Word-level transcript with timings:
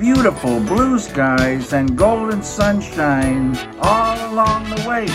Beautiful 0.00 0.60
blue 0.60 0.96
skies 0.96 1.74
and 1.74 1.96
golden 1.96 2.40
sunshine 2.40 3.52
all 3.82 4.16
along 4.30 4.62
the 4.76 4.86
way. 4.86 5.06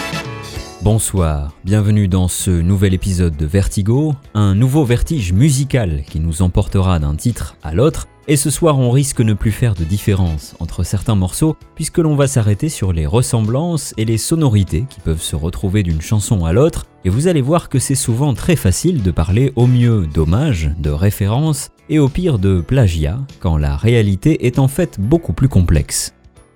Bonsoir, 0.82 1.54
bienvenue 1.64 2.10
dans 2.10 2.28
ce 2.28 2.52
nouvel 2.52 2.94
épisode 2.94 3.38
de 3.38 3.46
Vertigo, 3.46 4.14
un 4.34 4.56
nouveau 4.56 4.84
vertige 4.84 5.32
musical 5.32 6.04
qui 6.06 6.20
nous 6.20 6.42
emportera 6.42 7.00
d'un 7.00 7.16
titre 7.16 7.56
à 7.64 7.74
l'autre, 7.74 8.10
et 8.28 8.36
ce 8.36 8.50
soir 8.50 8.78
on 8.78 8.92
risque 8.92 9.22
ne 9.22 9.34
plus 9.34 9.52
faire 9.52 9.74
de 9.74 9.86
différence 9.86 10.56
entre 10.60 10.84
certains 10.84 11.16
morceaux 11.16 11.56
puisque 11.76 12.00
l'on 12.00 12.16
va 12.16 12.28
s'arrêter 12.28 12.68
sur 12.68 12.92
les 12.92 13.06
ressemblances 13.06 13.94
et 13.98 14.04
les 14.04 14.18
sonorités 14.18 14.86
qui 14.90 15.00
peuvent 15.00 15.22
se 15.22 15.38
retrouver 15.38 15.84
d'une 15.84 16.02
chanson 16.02 16.44
à 16.44 16.52
l'autre, 16.52 16.88
et 17.06 17.10
vous 17.10 17.30
allez 17.30 17.42
voir 17.42 17.70
que 17.70 17.80
c'est 17.80 17.96
souvent 17.96 18.34
très 18.34 18.58
facile 18.58 19.02
de 19.02 19.12
parler 19.12 19.54
au 19.56 19.68
mieux 19.68 20.08
d'hommage, 20.08 20.72
de 20.78 20.90
référence, 20.90 21.70
et 21.90 22.00
au 22.00 22.10
pire 22.10 22.40
de 22.40 22.62
plagiat, 22.62 23.20
quand 23.40 23.58
la 23.58 23.76
réalité 23.76 24.46
est 24.46 24.60
en 24.60 24.68
fait 24.68 25.00
beaucoup 25.00 25.34
plus 25.34 25.50
complexe. 25.50 26.14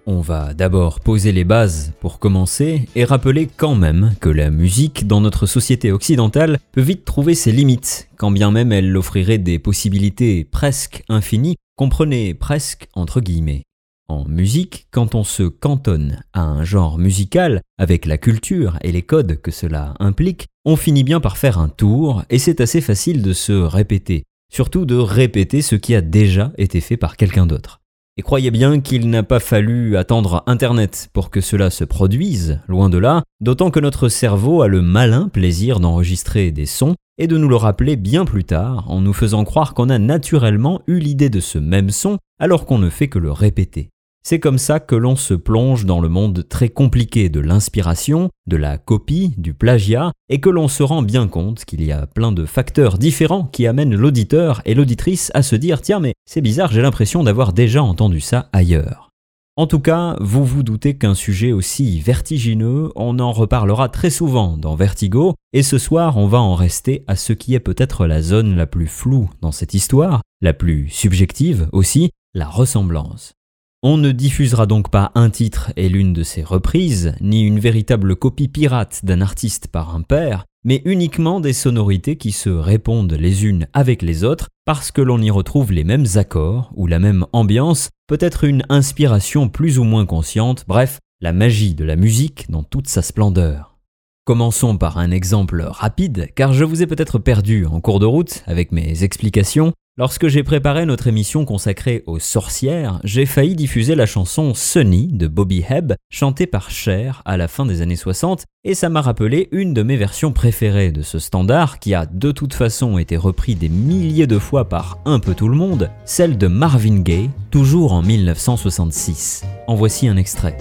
On 0.10 0.22
va 0.22 0.54
d'abord 0.54 1.02
poser 1.02 1.34
les 1.34 1.44
bases 1.44 1.92
pour 2.00 2.18
commencer 2.20 2.88
et 2.96 3.04
rappeler 3.04 3.50
quand 3.58 3.76
même 3.76 4.16
que 4.22 4.30
la 4.30 4.50
musique 4.50 5.06
dans 5.06 5.20
notre 5.20 5.46
société 5.46 5.92
occidentale 5.92 6.60
peut 6.72 6.80
vite 6.80 7.04
trouver 7.04 7.36
ses 7.36 7.52
limites, 7.52 8.08
quand 8.16 8.32
bien 8.32 8.50
même 8.50 8.72
elle 8.72 8.96
offrirait 8.96 9.38
des 9.38 9.60
possibilités 9.60 10.46
presque 10.46 11.04
infinies, 11.10 11.58
comprenez 11.76 12.34
presque 12.34 12.88
entre 12.94 13.20
guillemets. 13.20 13.64
En 14.08 14.24
musique, 14.24 14.88
quand 14.92 15.16
on 15.16 15.26
se 15.26 15.44
cantonne 15.44 16.24
à 16.32 16.42
un 16.42 16.64
genre 16.64 16.98
musical, 16.98 17.62
avec 17.78 18.06
la 18.06 18.18
culture 18.18 18.80
et 18.82 18.94
les 18.94 19.02
codes 19.02 19.42
que 19.42 19.52
cela 19.52 19.94
implique, 20.00 20.48
on 20.64 20.78
finit 20.78 21.04
bien 21.04 21.20
par 21.20 21.36
faire 21.36 21.60
un 21.60 21.68
tour 21.68 22.24
et 22.30 22.40
c'est 22.40 22.62
assez 22.62 22.80
facile 22.80 23.22
de 23.22 23.34
se 23.34 23.52
répéter, 23.52 24.24
surtout 24.50 24.86
de 24.86 24.96
répéter 24.96 25.62
ce 25.62 25.76
qui 25.76 25.96
a 25.96 26.02
déjà 26.02 26.52
été 26.58 26.82
fait 26.82 26.98
par 26.98 27.18
quelqu'un 27.18 27.46
d'autre. 27.46 27.82
Et 28.20 28.24
croyez 28.24 28.50
bien 28.50 28.80
qu'il 28.80 29.12
n'a 29.12 29.22
pas 29.22 29.40
fallu 29.40 29.96
attendre 29.96 30.44
Internet 30.48 31.10
pour 31.14 31.30
que 31.30 31.40
cela 31.40 31.70
se 31.70 31.84
produise, 31.84 32.60
loin 32.68 32.90
de 32.90 32.98
là, 32.98 33.22
d'autant 33.42 33.70
que 33.70 33.80
notre 33.80 34.10
cerveau 34.10 34.64
a 34.64 34.68
le 34.68 34.82
malin 34.82 35.30
plaisir 35.30 35.80
d'enregistrer 35.80 36.52
des 36.52 36.66
sons 36.66 36.96
et 37.20 37.28
de 37.28 37.38
nous 37.38 37.48
le 37.48 37.56
rappeler 37.56 37.96
bien 37.96 38.26
plus 38.26 38.44
tard 38.44 38.90
en 38.90 39.02
nous 39.02 39.14
faisant 39.14 39.44
croire 39.44 39.76
qu'on 39.76 39.90
a 39.90 40.00
naturellement 40.00 40.82
eu 40.88 40.98
l'idée 40.98 41.30
de 41.30 41.40
ce 41.40 41.60
même 41.60 41.92
son 41.92 42.18
alors 42.40 42.66
qu'on 42.66 42.80
ne 42.80 42.90
fait 42.90 43.08
que 43.08 43.20
le 43.20 43.32
répéter. 43.32 43.90
C'est 44.30 44.42
comme 44.42 44.58
ça 44.58 44.82
que 44.82 44.98
l'on 44.98 45.16
se 45.16 45.34
plonge 45.34 45.86
dans 45.86 46.02
le 46.02 46.10
monde 46.10 46.46
très 46.50 46.68
compliqué 46.68 47.30
de 47.30 47.40
l'inspiration, 47.40 48.30
de 48.46 48.58
la 48.58 48.78
copie, 48.78 49.34
du 49.38 49.54
plagiat, 49.54 50.12
et 50.28 50.42
que 50.42 50.50
l'on 50.50 50.68
se 50.68 50.84
rend 50.84 51.02
bien 51.02 51.30
compte 51.30 51.64
qu'il 51.64 51.82
y 51.82 51.94
a 51.94 52.08
plein 52.08 52.34
de 52.34 52.44
facteurs 52.44 52.98
différents 52.98 53.46
qui 53.46 53.66
amènent 53.68 53.96
l'auditeur 53.96 54.62
et 54.66 54.74
l'auditrice 54.74 55.32
à 55.34 55.44
se 55.44 55.56
dire 55.56 55.82
tiens 55.82 56.02
mais 56.02 56.14
c'est 56.26 56.42
bizarre, 56.42 56.74
j'ai 56.74 56.82
l'impression 56.82 57.24
d'avoir 57.24 57.54
déjà 57.54 57.82
entendu 57.82 58.20
ça 58.20 58.50
ailleurs. 58.52 59.12
En 59.56 59.66
tout 59.66 59.80
cas, 59.80 60.18
vous 60.20 60.44
vous 60.44 60.62
doutez 60.62 60.98
qu'un 60.98 61.16
sujet 61.16 61.54
aussi 61.54 62.02
vertigineux, 62.02 62.92
on 62.98 63.20
en 63.20 63.32
reparlera 63.32 63.88
très 63.88 64.10
souvent 64.10 64.58
dans 64.58 64.76
Vertigo, 64.76 65.36
et 65.54 65.64
ce 65.64 65.78
soir 65.78 66.18
on 66.18 66.28
va 66.28 66.42
en 66.42 66.54
rester 66.54 67.06
à 67.08 67.16
ce 67.16 67.32
qui 67.32 67.56
est 67.56 67.62
peut-être 67.62 68.06
la 68.06 68.22
zone 68.22 68.58
la 68.58 68.68
plus 68.68 68.88
floue 68.88 69.30
dans 69.42 69.54
cette 69.54 69.74
histoire, 69.74 70.22
la 70.42 70.52
plus 70.52 70.90
subjective 70.90 71.70
aussi, 71.72 72.10
la 72.34 72.50
ressemblance. 72.50 73.37
On 73.84 73.98
ne 73.98 74.12
diffusera 74.12 74.66
donc 74.66 74.90
pas 74.90 75.12
un 75.14 75.30
titre 75.30 75.72
et 75.76 75.88
l'une 75.88 76.12
de 76.12 76.24
ses 76.24 76.42
reprises, 76.42 77.14
ni 77.22 77.44
une 77.44 77.60
véritable 77.60 78.16
copie 78.16 78.48
pirate 78.48 79.02
d'un 79.04 79.22
artiste 79.22 79.68
par 79.68 79.96
un 79.96 80.02
père, 80.02 80.46
mais 80.64 80.82
uniquement 80.84 81.40
des 81.40 81.54
sonorités 81.54 82.16
qui 82.16 82.32
se 82.32 82.50
répondent 82.50 83.14
les 83.14 83.46
unes 83.46 83.68
avec 83.74 84.02
les 84.02 84.24
autres 84.24 84.50
parce 84.66 84.90
que 84.90 85.02
l'on 85.02 85.22
y 85.22 85.30
retrouve 85.30 85.72
les 85.72 85.84
mêmes 85.84 86.08
accords 86.16 86.72
ou 86.76 86.88
la 86.88 86.98
même 86.98 87.28
ambiance, 87.34 87.90
peut-être 88.08 88.46
une 88.46 88.64
inspiration 88.70 89.48
plus 89.48 89.78
ou 89.78 89.84
moins 89.84 90.08
consciente, 90.08 90.66
bref, 90.68 90.98
la 91.22 91.32
magie 91.32 91.76
de 91.76 91.86
la 91.86 91.96
musique 91.96 92.50
dans 92.50 92.64
toute 92.64 92.88
sa 92.88 93.04
splendeur. 93.04 93.78
Commençons 94.26 94.76
par 94.78 94.98
un 94.98 95.12
exemple 95.12 95.62
rapide, 95.62 96.30
car 96.36 96.52
je 96.52 96.66
vous 96.66 96.82
ai 96.82 96.88
peut-être 96.88 97.20
perdu 97.20 97.68
en 97.68 97.80
cours 97.80 98.00
de 98.00 98.08
route 98.08 98.44
avec 98.48 98.72
mes 98.72 99.04
explications, 99.04 99.72
Lorsque 100.00 100.28
j'ai 100.28 100.44
préparé 100.44 100.86
notre 100.86 101.08
émission 101.08 101.44
consacrée 101.44 102.04
aux 102.06 102.20
sorcières, 102.20 103.00
j'ai 103.04 103.26
failli 103.26 103.56
diffuser 103.56 103.96
la 103.96 104.06
chanson 104.06 104.54
Sunny 104.54 105.08
de 105.08 105.26
Bobby 105.26 105.66
Hebb, 105.68 105.96
chantée 106.12 106.46
par 106.46 106.70
Cher 106.70 107.24
à 107.26 107.36
la 107.36 107.48
fin 107.48 107.66
des 107.66 107.82
années 107.82 107.96
60, 107.96 108.46
et 108.64 108.76
ça 108.76 108.90
m'a 108.90 109.02
rappelé 109.02 109.50
une 109.52 109.74
de 109.74 109.82
mes 109.82 109.98
versions 109.98 110.34
préférées 110.34 110.92
de 110.92 111.02
ce 111.02 111.18
standard 111.18 111.80
qui 111.80 111.96
a 111.96 112.06
de 112.06 112.32
toute 112.32 112.54
façon 112.54 113.00
été 113.00 113.18
repris 113.18 113.56
des 113.56 113.70
milliers 113.70 114.28
de 114.28 114.38
fois 114.38 114.70
par 114.70 115.00
un 115.06 115.18
peu 115.18 115.34
tout 115.34 115.48
le 115.48 115.56
monde, 115.56 115.90
celle 116.06 116.38
de 116.38 116.46
Marvin 116.46 117.00
Gaye, 117.00 117.32
toujours 117.50 117.94
en 117.94 118.04
1966. 118.04 119.46
En 119.66 119.74
voici 119.74 120.08
un 120.08 120.18
extrait. 120.18 120.60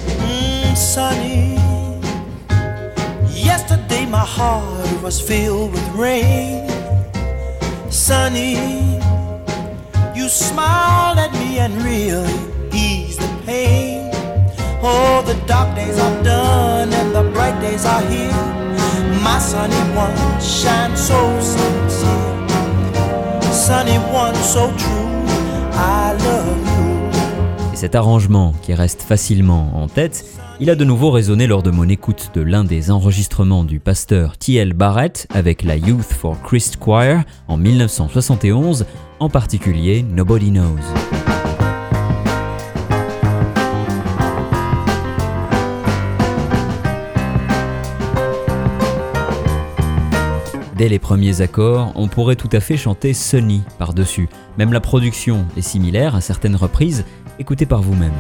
Sunny, 7.90 8.85
and 11.58 11.74
really 11.82 12.26
the 13.16 13.28
pain. 13.46 14.10
Oh, 14.82 15.22
bright 17.32 17.58
days 17.60 17.86
are 17.86 18.02
here. 18.02 18.32
My 19.22 19.38
one 19.94 20.12
so. 24.44 24.70
Et 27.72 27.76
cet 27.76 27.94
arrangement, 27.94 28.52
qui 28.62 28.74
reste 28.74 29.02
facilement 29.02 29.70
en 29.74 29.88
tête, 29.88 30.24
il 30.58 30.70
a 30.70 30.74
de 30.74 30.84
nouveau 30.84 31.10
résonné 31.10 31.46
lors 31.46 31.62
de 31.62 31.70
mon 31.70 31.88
écoute 31.88 32.30
de 32.34 32.40
l'un 32.40 32.64
des 32.64 32.90
enregistrements 32.90 33.64
du 33.64 33.78
pasteur 33.78 34.38
T.L. 34.38 34.72
Barrett 34.72 35.26
avec 35.34 35.62
la 35.62 35.76
Youth 35.76 36.12
for 36.12 36.40
Christ 36.42 36.78
Choir 36.78 37.24
en 37.46 37.56
1971, 37.56 38.86
en 39.20 39.28
particulier 39.28 40.02
Nobody 40.02 40.50
Knows. 40.50 40.78
Dès 50.76 50.88
les 50.88 50.98
premiers 50.98 51.40
accords, 51.40 51.92
on 51.94 52.06
pourrait 52.06 52.36
tout 52.36 52.50
à 52.52 52.60
fait 52.60 52.76
chanter 52.76 53.14
Sunny 53.14 53.62
par-dessus. 53.78 54.28
Même 54.58 54.72
la 54.72 54.80
production 54.80 55.46
est 55.56 55.62
similaire 55.62 56.14
à 56.14 56.20
certaines 56.20 56.56
reprises, 56.56 57.04
écoutez 57.38 57.64
par 57.64 57.80
vous-même. 57.80 58.12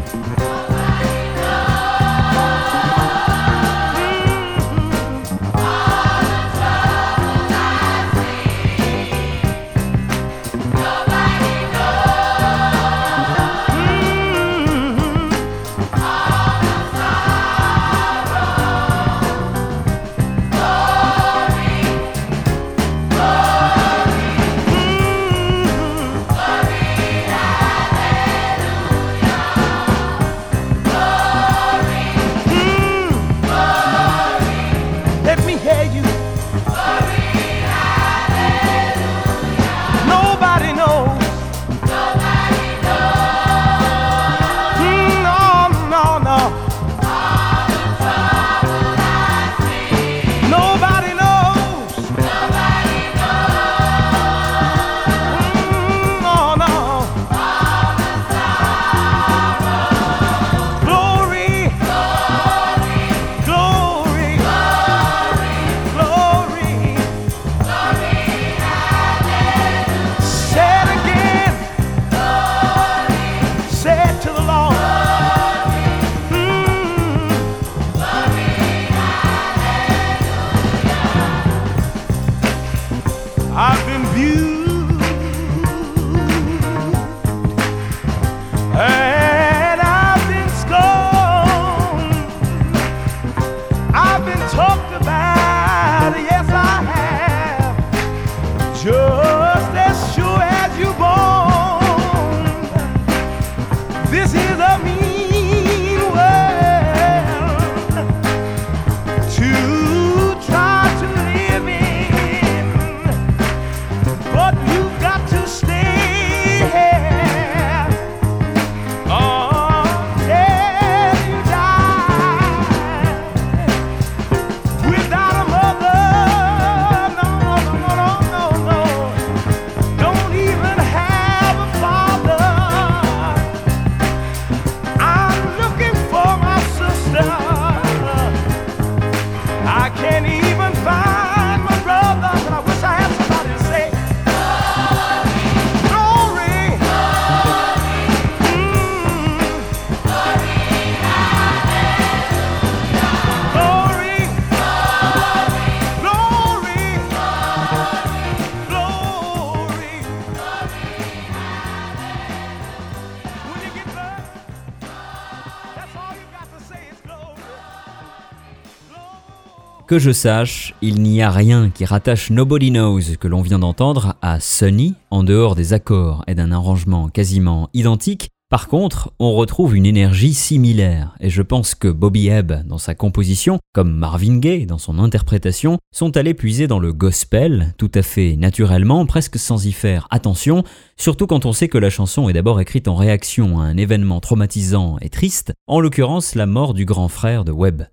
Que 169.86 170.00
je 170.00 170.10
sache, 170.10 170.74
il 170.82 171.00
n'y 171.00 171.22
a 171.22 171.30
rien 171.30 171.70
qui 171.70 171.84
rattache 171.84 172.30
Nobody 172.30 172.72
Knows 172.72 173.14
que 173.20 173.28
l'on 173.28 173.40
vient 173.40 173.60
d'entendre 173.60 174.16
à 174.20 174.40
Sunny, 174.40 174.94
en 175.12 175.22
dehors 175.22 175.54
des 175.54 175.74
accords 175.74 176.24
et 176.26 176.34
d'un 176.34 176.50
arrangement 176.50 177.08
quasiment 177.08 177.68
identique. 177.72 178.30
Par 178.48 178.66
contre, 178.66 179.12
on 179.20 179.32
retrouve 179.34 179.76
une 179.76 179.86
énergie 179.86 180.34
similaire, 180.34 181.14
et 181.20 181.30
je 181.30 181.40
pense 181.40 181.76
que 181.76 181.86
Bobby 181.86 182.26
Hebb, 182.26 182.66
dans 182.66 182.78
sa 182.78 182.96
composition, 182.96 183.60
comme 183.72 183.92
Marvin 183.92 184.38
Gaye 184.38 184.66
dans 184.66 184.78
son 184.78 184.98
interprétation, 184.98 185.78
sont 185.94 186.16
allés 186.16 186.34
puiser 186.34 186.66
dans 186.66 186.80
le 186.80 186.92
gospel, 186.92 187.72
tout 187.78 187.90
à 187.94 188.02
fait 188.02 188.34
naturellement, 188.34 189.06
presque 189.06 189.38
sans 189.38 189.66
y 189.66 189.72
faire 189.72 190.08
attention, 190.10 190.64
surtout 190.96 191.28
quand 191.28 191.46
on 191.46 191.52
sait 191.52 191.68
que 191.68 191.78
la 191.78 191.90
chanson 191.90 192.28
est 192.28 192.32
d'abord 192.32 192.60
écrite 192.60 192.88
en 192.88 192.96
réaction 192.96 193.60
à 193.60 193.64
un 193.64 193.76
événement 193.76 194.18
traumatisant 194.18 194.96
et 195.00 195.10
triste, 195.10 195.52
en 195.68 195.78
l'occurrence 195.78 196.34
la 196.34 196.46
mort 196.46 196.74
du 196.74 196.84
grand 196.84 197.08
frère 197.08 197.44
de 197.44 197.52
Webb. 197.52 197.84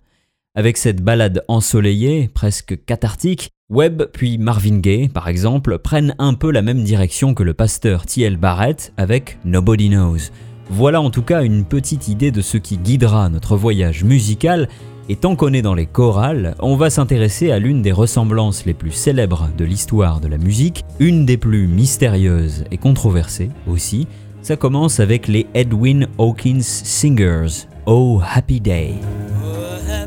Avec 0.55 0.77
cette 0.77 1.01
balade 1.01 1.43
ensoleillée, 1.47 2.29
presque 2.31 2.85
cathartique, 2.85 3.49
Webb 3.71 4.03
puis 4.13 4.37
Marvin 4.37 4.77
Gaye, 4.77 5.09
par 5.09 5.27
exemple, 5.27 5.79
prennent 5.79 6.13
un 6.19 6.35
peu 6.35 6.51
la 6.51 6.61
même 6.61 6.83
direction 6.83 7.33
que 7.33 7.41
le 7.41 7.55
pasteur 7.55 8.05
T.L. 8.05 8.37
Barrett 8.37 8.93
avec 8.95 9.39
Nobody 9.45 9.89
Knows. 9.89 10.29
Voilà 10.69 11.01
en 11.01 11.09
tout 11.09 11.23
cas 11.23 11.41
une 11.41 11.65
petite 11.65 12.07
idée 12.07 12.29
de 12.29 12.43
ce 12.43 12.57
qui 12.57 12.77
guidera 12.77 13.29
notre 13.29 13.57
voyage 13.57 14.03
musical, 14.03 14.69
et 15.09 15.15
tant 15.15 15.35
qu'on 15.35 15.53
est 15.53 15.63
dans 15.63 15.73
les 15.73 15.87
chorales, 15.87 16.53
on 16.59 16.75
va 16.75 16.91
s'intéresser 16.91 17.51
à 17.51 17.57
l'une 17.57 17.81
des 17.81 17.91
ressemblances 17.91 18.67
les 18.67 18.75
plus 18.75 18.91
célèbres 18.91 19.49
de 19.57 19.65
l'histoire 19.65 20.19
de 20.19 20.27
la 20.27 20.37
musique, 20.37 20.85
une 20.99 21.25
des 21.25 21.37
plus 21.37 21.65
mystérieuses 21.65 22.63
et 22.69 22.77
controversées 22.77 23.49
aussi. 23.65 24.07
Ça 24.43 24.55
commence 24.55 24.99
avec 24.99 25.27
les 25.27 25.47
Edwin 25.55 26.07
Hawkins 26.19 26.61
Singers, 26.61 27.65
Oh 27.87 28.21
Happy 28.23 28.61
Day. 28.61 28.93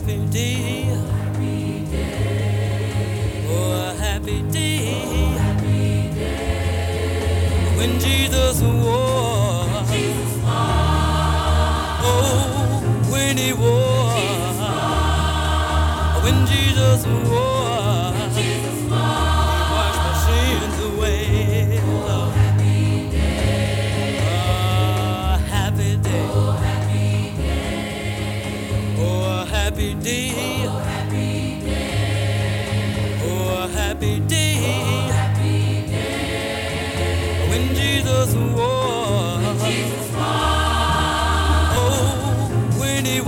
Happy 0.06 0.24
day. 0.26 0.82
Happy 0.82 1.84
day. 1.90 3.44
Oh, 3.48 3.72
a 3.72 3.94
happy 4.00 4.42
day. 4.52 5.02
When 7.76 7.98
Jesus 7.98 8.62
was. 8.62 9.66
Oh, 12.04 13.10
when 13.10 13.36
he. 13.36 13.52
When 16.22 16.46
Jesus. 16.46 17.55
Happy 29.86 30.02
day. 30.02 30.64
Oh, 30.66 30.78
happy 30.78 31.60
day. 31.60 33.20
Oh, 33.22 33.68
happy 33.68 34.20
day. 34.20 34.56
Oh. 37.36 37.48
When 37.50 37.74
Jesus. 37.74 38.34
Oh, 41.76 42.78
when 42.78 43.04
he. 43.04 43.20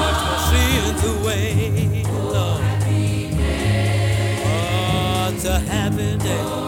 away. 1.05 2.05
Oh, 2.09 2.57
happy 2.57 3.31
day. 3.31 4.43
Oh, 4.45 5.29
a 5.45 5.59
happy 5.59 6.17
day. 6.17 6.39
Oh, 6.41 6.66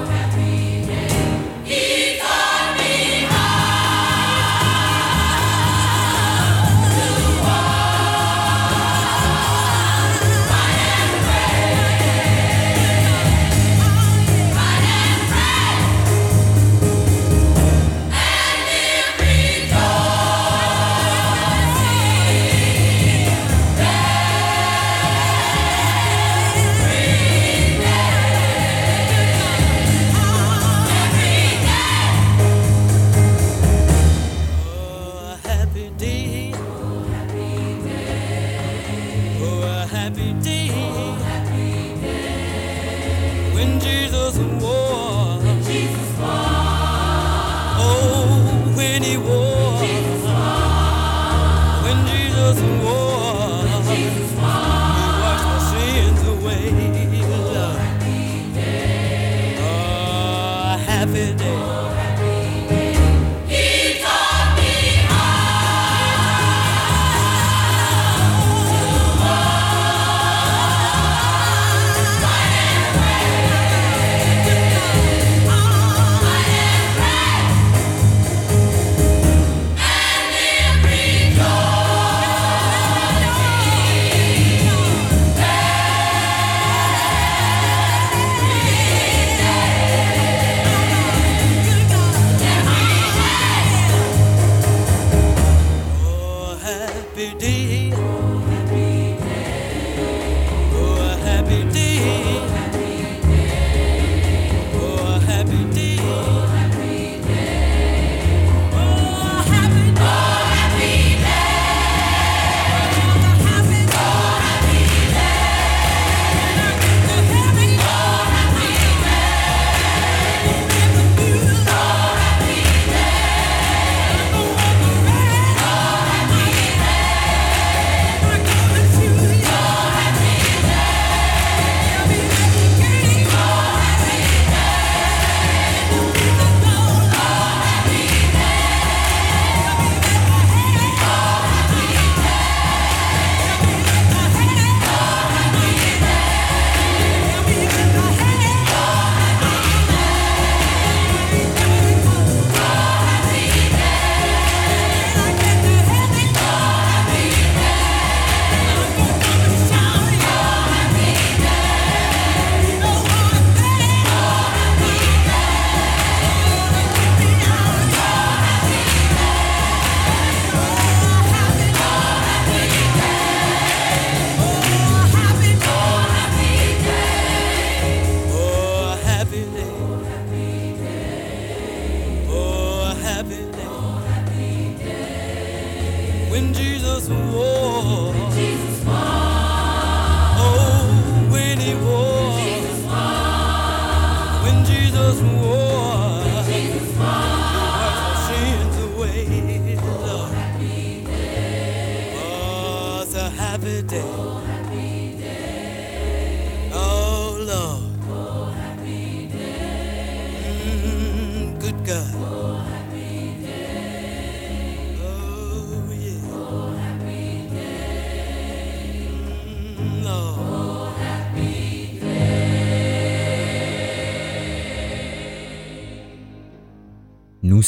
Oh, 36.55 37.05
happy 37.13 37.83
day. 37.87 39.41
Oh, 39.43 39.63
a 39.63 39.87
happy 39.87 40.33
day. 40.35 40.71
Oh, 40.73 41.15
happy 41.31 42.01
day. 42.01 43.53
When 43.55 43.81
Jesus 43.81 44.39
was. 44.39 45.45
When 45.45 45.63
Jesus 45.65 46.11
was. 46.21 47.79
Oh, 47.81 48.73
when 48.77 49.03
he 49.03 49.17
was. 49.19 49.48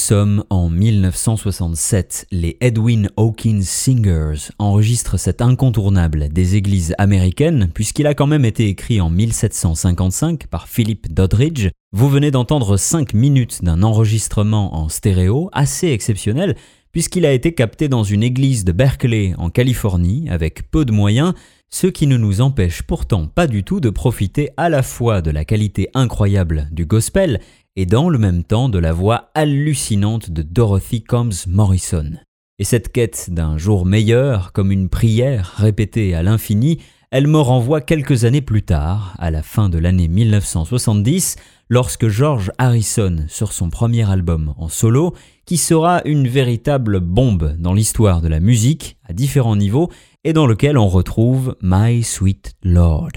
Sommes 0.00 0.44
en 0.50 0.70
1967. 0.70 2.26
Les 2.30 2.56
Edwin 2.60 3.10
Hawkins 3.16 3.60
Singers 3.62 4.50
enregistrent 4.58 5.18
cet 5.18 5.42
incontournable 5.42 6.30
des 6.30 6.56
églises 6.56 6.94
américaines, 6.98 7.70
puisqu'il 7.72 8.06
a 8.06 8.14
quand 8.14 8.26
même 8.26 8.46
été 8.46 8.66
écrit 8.68 9.00
en 9.00 9.10
1755 9.10 10.46
par 10.46 10.68
Philip 10.68 11.12
Doddridge. 11.12 11.68
Vous 11.92 12.08
venez 12.08 12.30
d'entendre 12.30 12.76
5 12.76 13.12
minutes 13.12 13.62
d'un 13.62 13.82
enregistrement 13.82 14.74
en 14.74 14.88
stéréo 14.88 15.50
assez 15.52 15.88
exceptionnel, 15.88 16.56
puisqu'il 16.92 17.26
a 17.26 17.32
été 17.32 17.52
capté 17.52 17.88
dans 17.88 18.02
une 18.02 18.22
église 18.22 18.64
de 18.64 18.72
Berkeley 18.72 19.34
en 19.36 19.50
Californie 19.50 20.28
avec 20.30 20.70
peu 20.70 20.84
de 20.84 20.92
moyens, 20.92 21.34
ce 21.68 21.86
qui 21.86 22.06
ne 22.06 22.16
nous 22.16 22.40
empêche 22.40 22.82
pourtant 22.82 23.26
pas 23.28 23.46
du 23.46 23.62
tout 23.62 23.80
de 23.80 23.90
profiter 23.90 24.50
à 24.56 24.68
la 24.68 24.82
fois 24.82 25.22
de 25.22 25.30
la 25.30 25.44
qualité 25.44 25.88
incroyable 25.94 26.68
du 26.72 26.84
gospel 26.84 27.40
et 27.76 27.86
dans 27.86 28.08
le 28.08 28.18
même 28.18 28.44
temps 28.44 28.68
de 28.68 28.78
la 28.78 28.92
voix 28.92 29.30
hallucinante 29.34 30.30
de 30.30 30.42
Dorothy 30.42 31.02
Combs 31.02 31.46
Morrison. 31.46 32.12
Et 32.58 32.64
cette 32.64 32.92
quête 32.92 33.30
d'un 33.30 33.56
jour 33.56 33.86
meilleur, 33.86 34.52
comme 34.52 34.70
une 34.70 34.88
prière 34.88 35.54
répétée 35.56 36.14
à 36.14 36.22
l'infini, 36.22 36.78
elle 37.10 37.26
me 37.26 37.38
renvoie 37.38 37.80
quelques 37.80 38.24
années 38.24 38.42
plus 38.42 38.62
tard, 38.62 39.14
à 39.18 39.30
la 39.30 39.42
fin 39.42 39.68
de 39.68 39.78
l'année 39.78 40.08
1970, 40.08 41.36
lorsque 41.68 42.08
George 42.08 42.52
Harrison, 42.58 43.24
sur 43.28 43.52
son 43.52 43.70
premier 43.70 44.08
album 44.08 44.54
en 44.58 44.68
solo, 44.68 45.14
qui 45.46 45.56
sera 45.56 46.02
une 46.04 46.28
véritable 46.28 47.00
bombe 47.00 47.56
dans 47.58 47.72
l'histoire 47.72 48.20
de 48.20 48.28
la 48.28 48.40
musique, 48.40 48.96
à 49.04 49.12
différents 49.12 49.56
niveaux, 49.56 49.90
et 50.22 50.32
dans 50.32 50.46
lequel 50.46 50.78
on 50.78 50.88
retrouve 50.88 51.56
My 51.62 52.02
Sweet 52.04 52.54
Lord. 52.62 53.10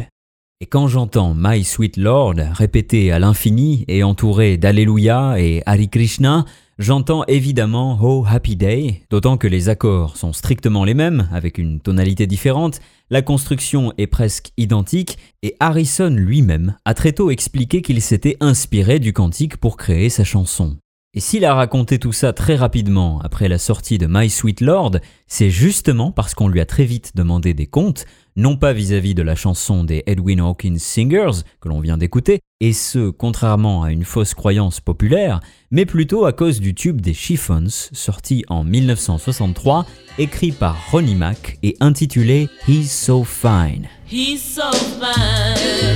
Et 0.63 0.65
quand 0.65 0.87
j'entends 0.87 1.33
My 1.37 1.61
Sweet 1.61 1.97
Lord 1.97 2.35
répété 2.53 3.11
à 3.11 3.19
l'infini 3.19 3.83
et 3.89 4.01
entouré 4.01 4.55
d'Alléluia 4.55 5.35
et 5.37 5.61
Hare 5.65 5.89
Krishna, 5.91 6.45
j'entends 6.79 7.25
évidemment 7.25 7.99
Oh 8.01 8.23
Happy 8.25 8.55
Day, 8.55 9.01
d'autant 9.09 9.35
que 9.35 9.47
les 9.47 9.67
accords 9.67 10.15
sont 10.15 10.31
strictement 10.31 10.85
les 10.85 10.93
mêmes, 10.93 11.27
avec 11.33 11.57
une 11.57 11.81
tonalité 11.81 12.27
différente, 12.27 12.79
la 13.09 13.21
construction 13.21 13.91
est 13.97 14.07
presque 14.07 14.51
identique, 14.55 15.17
et 15.41 15.57
Harrison 15.59 16.11
lui-même 16.11 16.77
a 16.85 16.93
très 16.93 17.11
tôt 17.11 17.29
expliqué 17.29 17.81
qu'il 17.81 18.01
s'était 18.01 18.37
inspiré 18.39 18.99
du 18.99 19.11
cantique 19.11 19.57
pour 19.57 19.75
créer 19.75 20.07
sa 20.07 20.23
chanson. 20.23 20.77
Et 21.15 21.19
s'il 21.19 21.45
a 21.45 21.53
raconté 21.53 21.99
tout 21.99 22.11
ça 22.11 22.33
très 22.33 22.55
rapidement 22.55 23.19
après 23.23 23.47
la 23.47 23.59
sortie 23.59 23.99
de 23.99 24.07
My 24.09 24.31
Sweet 24.31 24.61
Lord, 24.61 24.93
c'est 25.27 25.51
justement 25.51 26.11
parce 26.11 26.33
qu'on 26.33 26.47
lui 26.47 26.59
a 26.59 26.65
très 26.65 26.85
vite 26.85 27.11
demandé 27.13 27.53
des 27.53 27.67
comptes, 27.67 28.05
non 28.35 28.57
pas 28.57 28.73
vis-à-vis 28.73 29.13
de 29.13 29.21
la 29.21 29.35
chanson 29.35 29.83
des 29.83 30.01
Edwin 30.07 30.39
Hawkins 30.39 30.79
Singers 30.79 31.43
que 31.61 31.69
l'on 31.69 31.81
vient 31.81 31.99
d'écouter, 31.99 32.39
et 32.61 32.73
ce 32.73 33.11
contrairement 33.11 33.83
à 33.83 33.91
une 33.91 34.05
fausse 34.05 34.33
croyance 34.33 34.79
populaire, 34.79 35.39
mais 35.69 35.85
plutôt 35.85 36.25
à 36.25 36.33
cause 36.33 36.59
du 36.59 36.73
tube 36.73 36.99
des 36.99 37.13
Chiffons 37.13 37.67
sorti 37.69 38.43
en 38.47 38.63
1963, 38.63 39.85
écrit 40.17 40.51
par 40.51 40.89
Ronnie 40.89 41.13
Mack 41.13 41.59
et 41.61 41.77
intitulé 41.79 42.49
He's 42.67 42.91
So 42.91 43.23
Fine. 43.23 43.87
He's 44.11 44.41
so 44.41 44.71
fine. 44.71 45.93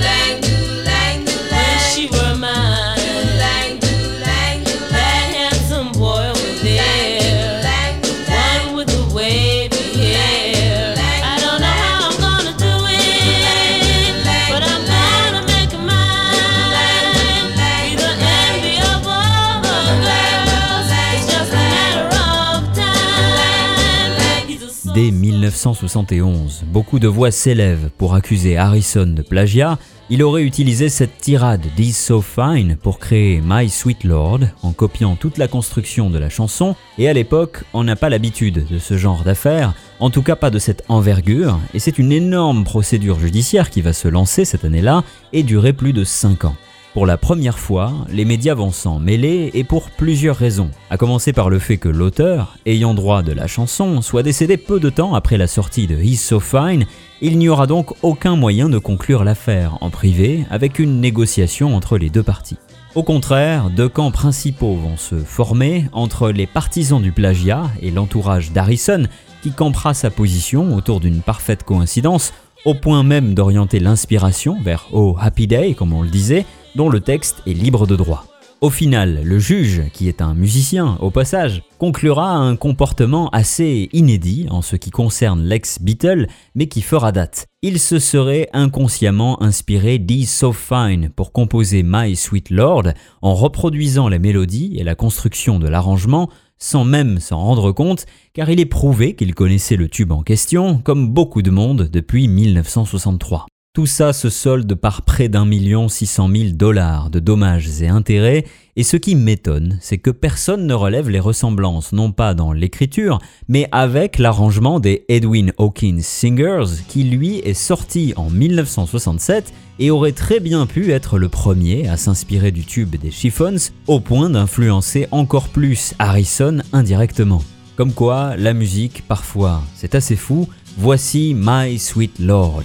Dès 24.98 25.12
1971, 25.12 26.64
beaucoup 26.74 26.98
de 26.98 27.08
voix 27.08 27.30
s'élèvent 27.30 27.92
pour 28.00 28.16
accuser 28.16 28.58
Harrison 28.58 29.06
de 29.06 29.22
plagiat. 29.22 29.78
Il 30.10 30.24
aurait 30.24 30.42
utilisé 30.42 30.90
cette 30.90 31.20
tirade 31.20 31.62
This 31.76 31.96
So 32.04 32.20
Fine 32.20 32.78
pour 32.82 32.98
créer 32.98 33.40
My 33.46 33.70
Sweet 33.70 34.06
Lord 34.06 34.40
en 34.64 34.72
copiant 34.72 35.16
toute 35.16 35.38
la 35.38 35.48
construction 35.48 36.10
de 36.10 36.18
la 36.18 36.32
chanson. 36.32 36.76
Et 36.98 37.08
à 37.08 37.14
l'époque, 37.14 37.64
on 37.76 37.84
n'a 37.84 37.96
pas 37.96 38.10
l'habitude 38.10 38.66
de 38.68 38.80
ce 38.80 38.98
genre 38.98 39.24
d'affaires, 39.24 39.76
en 40.00 40.10
tout 40.10 40.24
cas 40.24 40.36
pas 40.36 40.50
de 40.50 40.58
cette 40.58 40.84
envergure, 40.90 41.60
et 41.76 41.80
c'est 41.80 42.00
une 42.00 42.12
énorme 42.12 42.64
procédure 42.64 43.20
judiciaire 43.20 43.70
qui 43.70 43.82
va 43.82 43.94
se 43.94 44.08
lancer 44.08 44.46
cette 44.46 44.66
année-là 44.66 45.04
et 45.32 45.44
durer 45.44 45.74
plus 45.74 45.94
de 45.94 46.04
5 46.04 46.46
ans. 46.46 46.56
Pour 46.98 47.06
la 47.06 47.18
première 47.20 47.60
fois, 47.60 47.94
les 48.10 48.26
médias 48.26 48.56
vont 48.56 48.72
s'en 48.72 48.98
mêler 48.98 49.52
et 49.54 49.64
pour 49.64 49.92
plusieurs 49.92 50.36
raisons. 50.36 50.72
À 50.90 50.98
commencer 50.98 51.32
par 51.32 51.48
le 51.48 51.60
fait 51.60 51.78
que 51.78 51.90
l'auteur, 51.90 52.58
ayant 52.66 52.96
droit 52.96 53.22
de 53.22 53.34
la 53.34 53.46
chanson, 53.46 54.02
soit 54.02 54.24
décédé 54.24 54.58
peu 54.58 54.80
de 54.80 54.90
temps 54.90 55.14
après 55.14 55.38
la 55.38 55.46
sortie 55.46 55.86
de 55.86 55.96
He's 55.96 56.20
So 56.20 56.40
Fine, 56.40 56.88
il 57.22 57.38
n'y 57.38 57.50
aura 57.50 57.68
donc 57.68 57.94
aucun 58.02 58.36
moyen 58.36 58.68
de 58.68 58.80
conclure 58.80 59.24
l'affaire 59.24 59.78
en 59.82 59.92
privé 59.92 60.48
avec 60.50 60.80
une 60.80 61.00
négociation 61.00 61.76
entre 61.76 62.00
les 62.00 62.10
deux 62.10 62.24
parties. 62.24 62.58
Au 62.96 63.04
contraire, 63.04 63.70
deux 63.70 63.90
camps 63.90 64.10
principaux 64.10 64.74
vont 64.74 64.98
se 64.98 65.18
former 65.18 65.86
entre 65.92 66.32
les 66.32 66.48
partisans 66.48 67.00
du 67.00 67.12
plagiat 67.12 67.66
et 67.80 67.92
l'entourage 67.92 68.54
d'Harrison 68.54 69.04
qui 69.44 69.52
campera 69.52 69.94
sa 69.94 70.10
position 70.10 70.76
autour 70.76 71.00
d'une 71.00 71.22
parfaite 71.22 71.62
coïncidence 71.62 72.34
au 72.66 72.74
point 72.74 73.04
même 73.04 73.36
d'orienter 73.36 73.80
l'inspiration 73.80 74.58
vers 74.62 74.88
Oh 74.92 75.16
Happy 75.22 75.46
Day, 75.46 75.76
comme 75.76 75.94
on 75.94 76.02
le 76.02 76.10
disait, 76.10 76.46
dont 76.76 76.90
le 76.90 77.00
texte 77.00 77.42
est 77.46 77.54
libre 77.54 77.88
de 77.88 77.96
droit. 77.96 78.26
Au 78.60 78.72
final, 78.72 79.22
le 79.24 79.38
juge, 79.38 79.84
qui 79.94 80.08
est 80.08 80.20
un 80.20 80.34
musicien 80.34 80.98
au 81.00 81.12
passage, 81.12 81.62
conclura 81.78 82.32
un 82.32 82.56
comportement 82.56 83.30
assez 83.30 83.88
inédit 83.94 84.48
en 84.50 84.64
ce 84.64 84.76
qui 84.76 84.90
concerne 84.90 85.44
l'ex-Beatle, 85.44 86.28
mais 86.56 86.66
qui 86.66 86.82
fera 86.82 87.12
date. 87.12 87.46
Il 87.62 87.80
se 87.80 88.00
serait 88.00 88.50
inconsciemment 88.54 89.44
inspiré 89.44 90.00
d'He's 90.00 90.32
So 90.32 90.54
Fine 90.54 91.12
pour 91.16 91.34
composer 91.34 91.84
My 91.86 92.16
Sweet 92.16 92.50
Lord 92.50 92.94
en 93.22 93.36
reproduisant 93.36 94.10
la 94.10 94.18
mélodie 94.18 94.76
et 94.78 94.84
la 94.84 94.96
construction 94.96 95.60
de 95.60 95.68
l'arrangement 95.68 96.28
sans 96.58 96.84
même 96.84 97.20
s'en 97.20 97.40
rendre 97.40 97.72
compte, 97.72 98.08
car 98.34 98.50
il 98.50 98.60
est 98.60 98.66
prouvé 98.66 99.16
qu'il 99.16 99.36
connaissait 99.36 99.76
le 99.76 99.90
tube 99.90 100.12
en 100.12 100.24
question, 100.24 100.80
comme 100.80 101.10
beaucoup 101.10 101.44
de 101.44 101.52
monde 101.52 101.90
depuis 101.92 102.28
1963. 102.28 103.46
Tout 103.78 103.86
ça 103.86 104.12
se 104.12 104.32
solde 104.32 104.74
par 104.74 105.04
près 105.04 105.30
d'un 105.30 105.46
million 105.46 105.88
six 105.88 106.08
cent 106.08 106.28
mille 106.28 106.58
dollars 106.58 107.12
de 107.12 107.20
dommages 107.20 107.84
et 107.84 107.88
intérêts, 107.88 108.44
et 108.76 108.82
ce 108.82 108.98
qui 108.98 109.14
m'étonne, 109.14 109.78
c'est 109.82 110.00
que 110.00 110.10
personne 110.10 110.66
ne 110.66 110.74
relève 110.74 111.12
les 111.12 111.20
ressemblances, 111.20 111.94
non 111.94 112.12
pas 112.12 112.34
dans 112.34 112.54
l'écriture, 112.54 113.20
mais 113.48 113.70
avec 113.72 114.18
l'arrangement 114.18 114.80
des 114.80 115.06
Edwin 115.10 115.54
Hawkins 115.60 116.00
Singers, 116.02 116.86
qui 116.88 117.04
lui 117.04 117.38
est 117.38 117.54
sorti 117.54 118.16
en 118.16 118.32
1967 118.32 119.54
et 119.78 119.92
aurait 119.92 120.12
très 120.12 120.40
bien 120.40 120.66
pu 120.66 120.92
être 120.92 121.20
le 121.20 121.30
premier 121.30 121.88
à 121.88 121.98
s'inspirer 121.98 122.50
du 122.50 122.66
tube 122.66 122.96
des 122.96 123.12
Chiffons, 123.12 123.70
au 123.86 124.00
point 124.00 124.32
d'influencer 124.32 125.08
encore 125.12 125.50
plus 125.50 125.94
Harrison 126.00 126.64
indirectement. 126.74 127.44
Comme 127.76 127.94
quoi, 127.94 128.38
la 128.38 128.56
musique, 128.56 129.04
parfois, 129.08 129.62
c'est 129.76 129.94
assez 129.94 130.16
fou. 130.16 130.48
Voici 130.80 131.36
My 131.38 131.78
Sweet 131.78 132.18
Lord. 132.18 132.64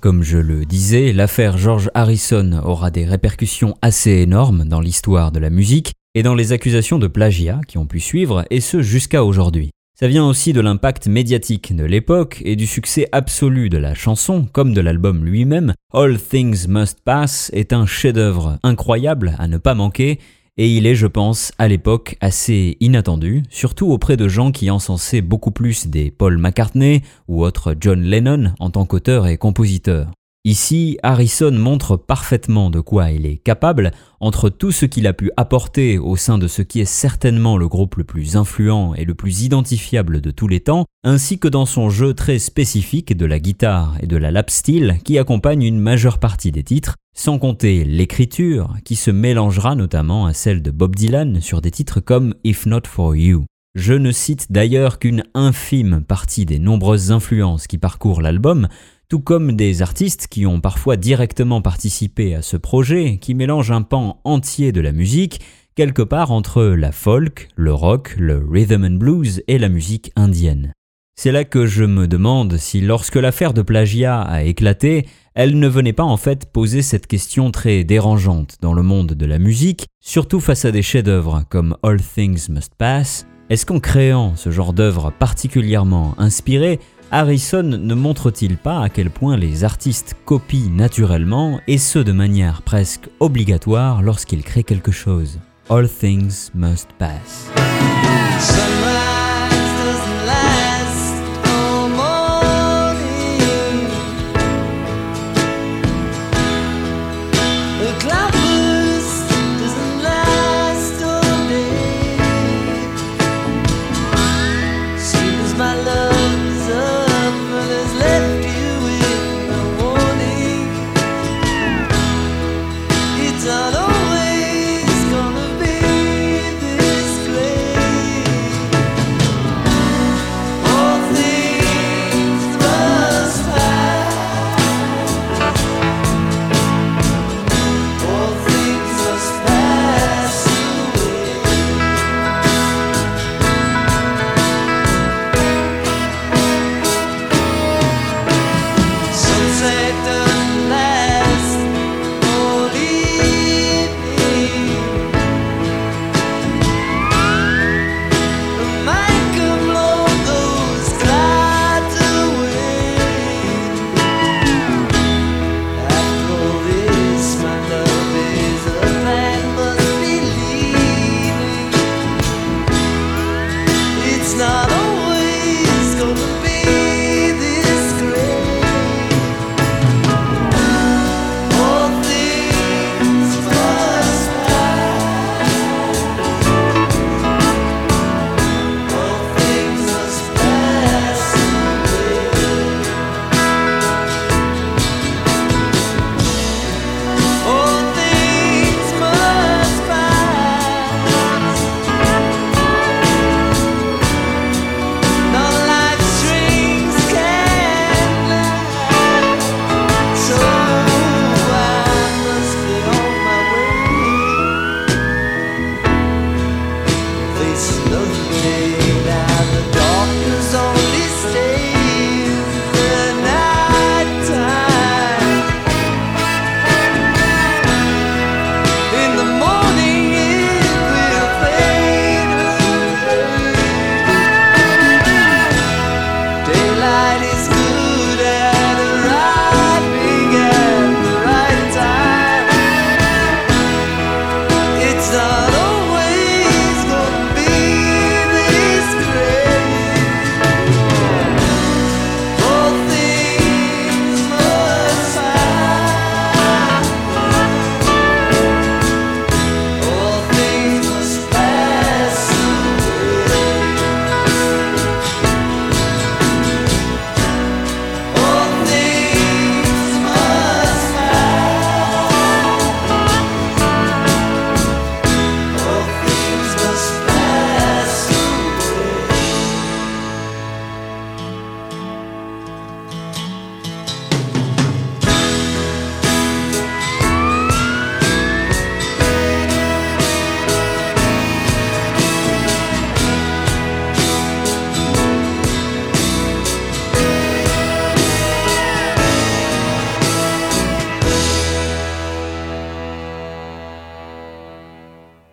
Comme 0.00 0.22
je 0.22 0.38
le 0.38 0.64
disais, 0.64 1.12
l'affaire 1.12 1.58
George 1.58 1.90
Harrison 1.92 2.60
aura 2.64 2.92
des 2.92 3.04
répercussions 3.04 3.74
assez 3.82 4.12
énormes 4.12 4.64
dans 4.64 4.80
l'histoire 4.80 5.32
de 5.32 5.40
la 5.40 5.50
musique 5.50 5.92
et 6.14 6.22
dans 6.22 6.36
les 6.36 6.52
accusations 6.52 7.00
de 7.00 7.08
plagiat 7.08 7.60
qui 7.66 7.78
ont 7.78 7.86
pu 7.86 7.98
suivre, 7.98 8.44
et 8.50 8.60
ce 8.60 8.80
jusqu'à 8.80 9.24
aujourd'hui. 9.24 9.70
Ça 9.98 10.06
vient 10.06 10.24
aussi 10.24 10.52
de 10.52 10.60
l'impact 10.60 11.08
médiatique 11.08 11.74
de 11.74 11.82
l'époque 11.82 12.40
et 12.44 12.54
du 12.54 12.68
succès 12.68 13.08
absolu 13.10 13.68
de 13.68 13.78
la 13.78 13.94
chanson, 13.94 14.46
comme 14.52 14.72
de 14.72 14.80
l'album 14.80 15.24
lui-même. 15.24 15.74
All 15.92 16.16
Things 16.16 16.68
Must 16.68 16.98
Pass 17.04 17.50
est 17.52 17.72
un 17.72 17.84
chef-d'œuvre 17.84 18.60
incroyable 18.62 19.34
à 19.40 19.48
ne 19.48 19.58
pas 19.58 19.74
manquer, 19.74 20.20
et 20.58 20.68
il 20.68 20.86
est, 20.86 20.96
je 20.96 21.06
pense, 21.06 21.52
à 21.58 21.68
l'époque 21.68 22.16
assez 22.20 22.76
inattendu, 22.80 23.44
surtout 23.48 23.90
auprès 23.90 24.16
de 24.16 24.28
gens 24.28 24.50
qui 24.50 24.70
encensaient 24.70 25.22
beaucoup 25.22 25.52
plus 25.52 25.86
des 25.86 26.10
Paul 26.10 26.36
McCartney 26.36 27.02
ou 27.28 27.44
autres 27.44 27.76
John 27.80 28.02
Lennon 28.02 28.52
en 28.58 28.70
tant 28.70 28.84
qu'auteur 28.84 29.28
et 29.28 29.38
compositeur. 29.38 30.10
Ici, 30.44 30.98
Harrison 31.02 31.52
montre 31.52 31.96
parfaitement 31.96 32.70
de 32.70 32.80
quoi 32.80 33.10
il 33.10 33.26
est 33.26 33.36
capable 33.36 33.90
entre 34.18 34.48
tout 34.48 34.72
ce 34.72 34.86
qu'il 34.86 35.06
a 35.06 35.12
pu 35.12 35.30
apporter 35.36 35.98
au 35.98 36.16
sein 36.16 36.38
de 36.38 36.48
ce 36.48 36.62
qui 36.62 36.80
est 36.80 36.86
certainement 36.86 37.58
le 37.58 37.68
groupe 37.68 37.96
le 37.96 38.04
plus 38.04 38.36
influent 38.36 38.94
et 38.94 39.04
le 39.04 39.14
plus 39.14 39.42
identifiable 39.42 40.20
de 40.20 40.30
tous 40.30 40.48
les 40.48 40.60
temps, 40.60 40.86
ainsi 41.04 41.38
que 41.38 41.48
dans 41.48 41.66
son 41.66 41.90
jeu 41.90 42.14
très 42.14 42.38
spécifique 42.38 43.16
de 43.16 43.26
la 43.26 43.40
guitare 43.40 43.96
et 44.00 44.06
de 44.06 44.16
la 44.16 44.30
lap 44.30 44.48
steel 44.48 44.98
qui 45.04 45.18
accompagne 45.18 45.64
une 45.64 45.80
majeure 45.80 46.18
partie 46.18 46.50
des 46.50 46.62
titres, 46.62 46.94
sans 47.18 47.40
compter 47.40 47.84
l'écriture 47.84 48.76
qui 48.84 48.94
se 48.94 49.10
mélangera 49.10 49.74
notamment 49.74 50.26
à 50.26 50.32
celle 50.32 50.62
de 50.62 50.70
Bob 50.70 50.94
Dylan 50.94 51.40
sur 51.40 51.60
des 51.60 51.72
titres 51.72 51.98
comme 51.98 52.34
If 52.44 52.64
Not 52.64 52.82
For 52.86 53.16
You. 53.16 53.44
Je 53.74 53.94
ne 53.94 54.12
cite 54.12 54.52
d'ailleurs 54.52 55.00
qu'une 55.00 55.24
infime 55.34 56.04
partie 56.06 56.46
des 56.46 56.60
nombreuses 56.60 57.10
influences 57.10 57.66
qui 57.66 57.76
parcourent 57.76 58.22
l'album, 58.22 58.68
tout 59.08 59.18
comme 59.18 59.56
des 59.56 59.82
artistes 59.82 60.28
qui 60.28 60.46
ont 60.46 60.60
parfois 60.60 60.96
directement 60.96 61.60
participé 61.60 62.36
à 62.36 62.42
ce 62.42 62.56
projet 62.56 63.18
qui 63.18 63.34
mélange 63.34 63.72
un 63.72 63.82
pan 63.82 64.20
entier 64.22 64.70
de 64.70 64.80
la 64.80 64.92
musique, 64.92 65.40
quelque 65.74 66.02
part 66.02 66.30
entre 66.30 66.62
la 66.62 66.92
folk, 66.92 67.48
le 67.56 67.74
rock, 67.74 68.14
le 68.16 68.46
rhythm 68.48 68.84
and 68.84 68.98
blues 68.98 69.42
et 69.48 69.58
la 69.58 69.68
musique 69.68 70.12
indienne. 70.14 70.72
C'est 71.20 71.32
là 71.32 71.42
que 71.42 71.66
je 71.66 71.82
me 71.82 72.06
demande 72.06 72.58
si 72.58 72.80
lorsque 72.80 73.16
l'affaire 73.16 73.52
de 73.52 73.62
plagiat 73.62 74.20
a 74.20 74.44
éclaté, 74.44 75.08
elle 75.34 75.58
ne 75.58 75.66
venait 75.66 75.92
pas 75.92 76.04
en 76.04 76.16
fait 76.16 76.46
poser 76.46 76.80
cette 76.80 77.08
question 77.08 77.50
très 77.50 77.82
dérangeante 77.82 78.58
dans 78.60 78.72
le 78.72 78.84
monde 78.84 79.14
de 79.14 79.26
la 79.26 79.40
musique, 79.40 79.88
surtout 80.00 80.38
face 80.38 80.64
à 80.64 80.70
des 80.70 80.80
chefs-d'œuvre 80.80 81.42
comme 81.50 81.76
All 81.82 82.00
Things 82.00 82.48
Must 82.50 82.72
Pass. 82.78 83.26
Est-ce 83.50 83.66
qu'en 83.66 83.80
créant 83.80 84.36
ce 84.36 84.52
genre 84.52 84.72
d'œuvre 84.72 85.10
particulièrement 85.10 86.14
inspirée, 86.18 86.78
Harrison 87.10 87.64
ne 87.64 87.94
montre-t-il 87.94 88.56
pas 88.56 88.80
à 88.80 88.88
quel 88.88 89.10
point 89.10 89.36
les 89.36 89.64
artistes 89.64 90.14
copient 90.24 90.70
naturellement, 90.70 91.60
et 91.66 91.78
ce 91.78 91.98
de 91.98 92.12
manière 92.12 92.62
presque 92.62 93.08
obligatoire 93.18 94.02
lorsqu'ils 94.02 94.44
créent 94.44 94.62
quelque 94.62 94.92
chose? 94.92 95.40
All 95.68 95.88
Things 95.88 96.50
Must 96.54 96.90
Pass. 96.96 97.50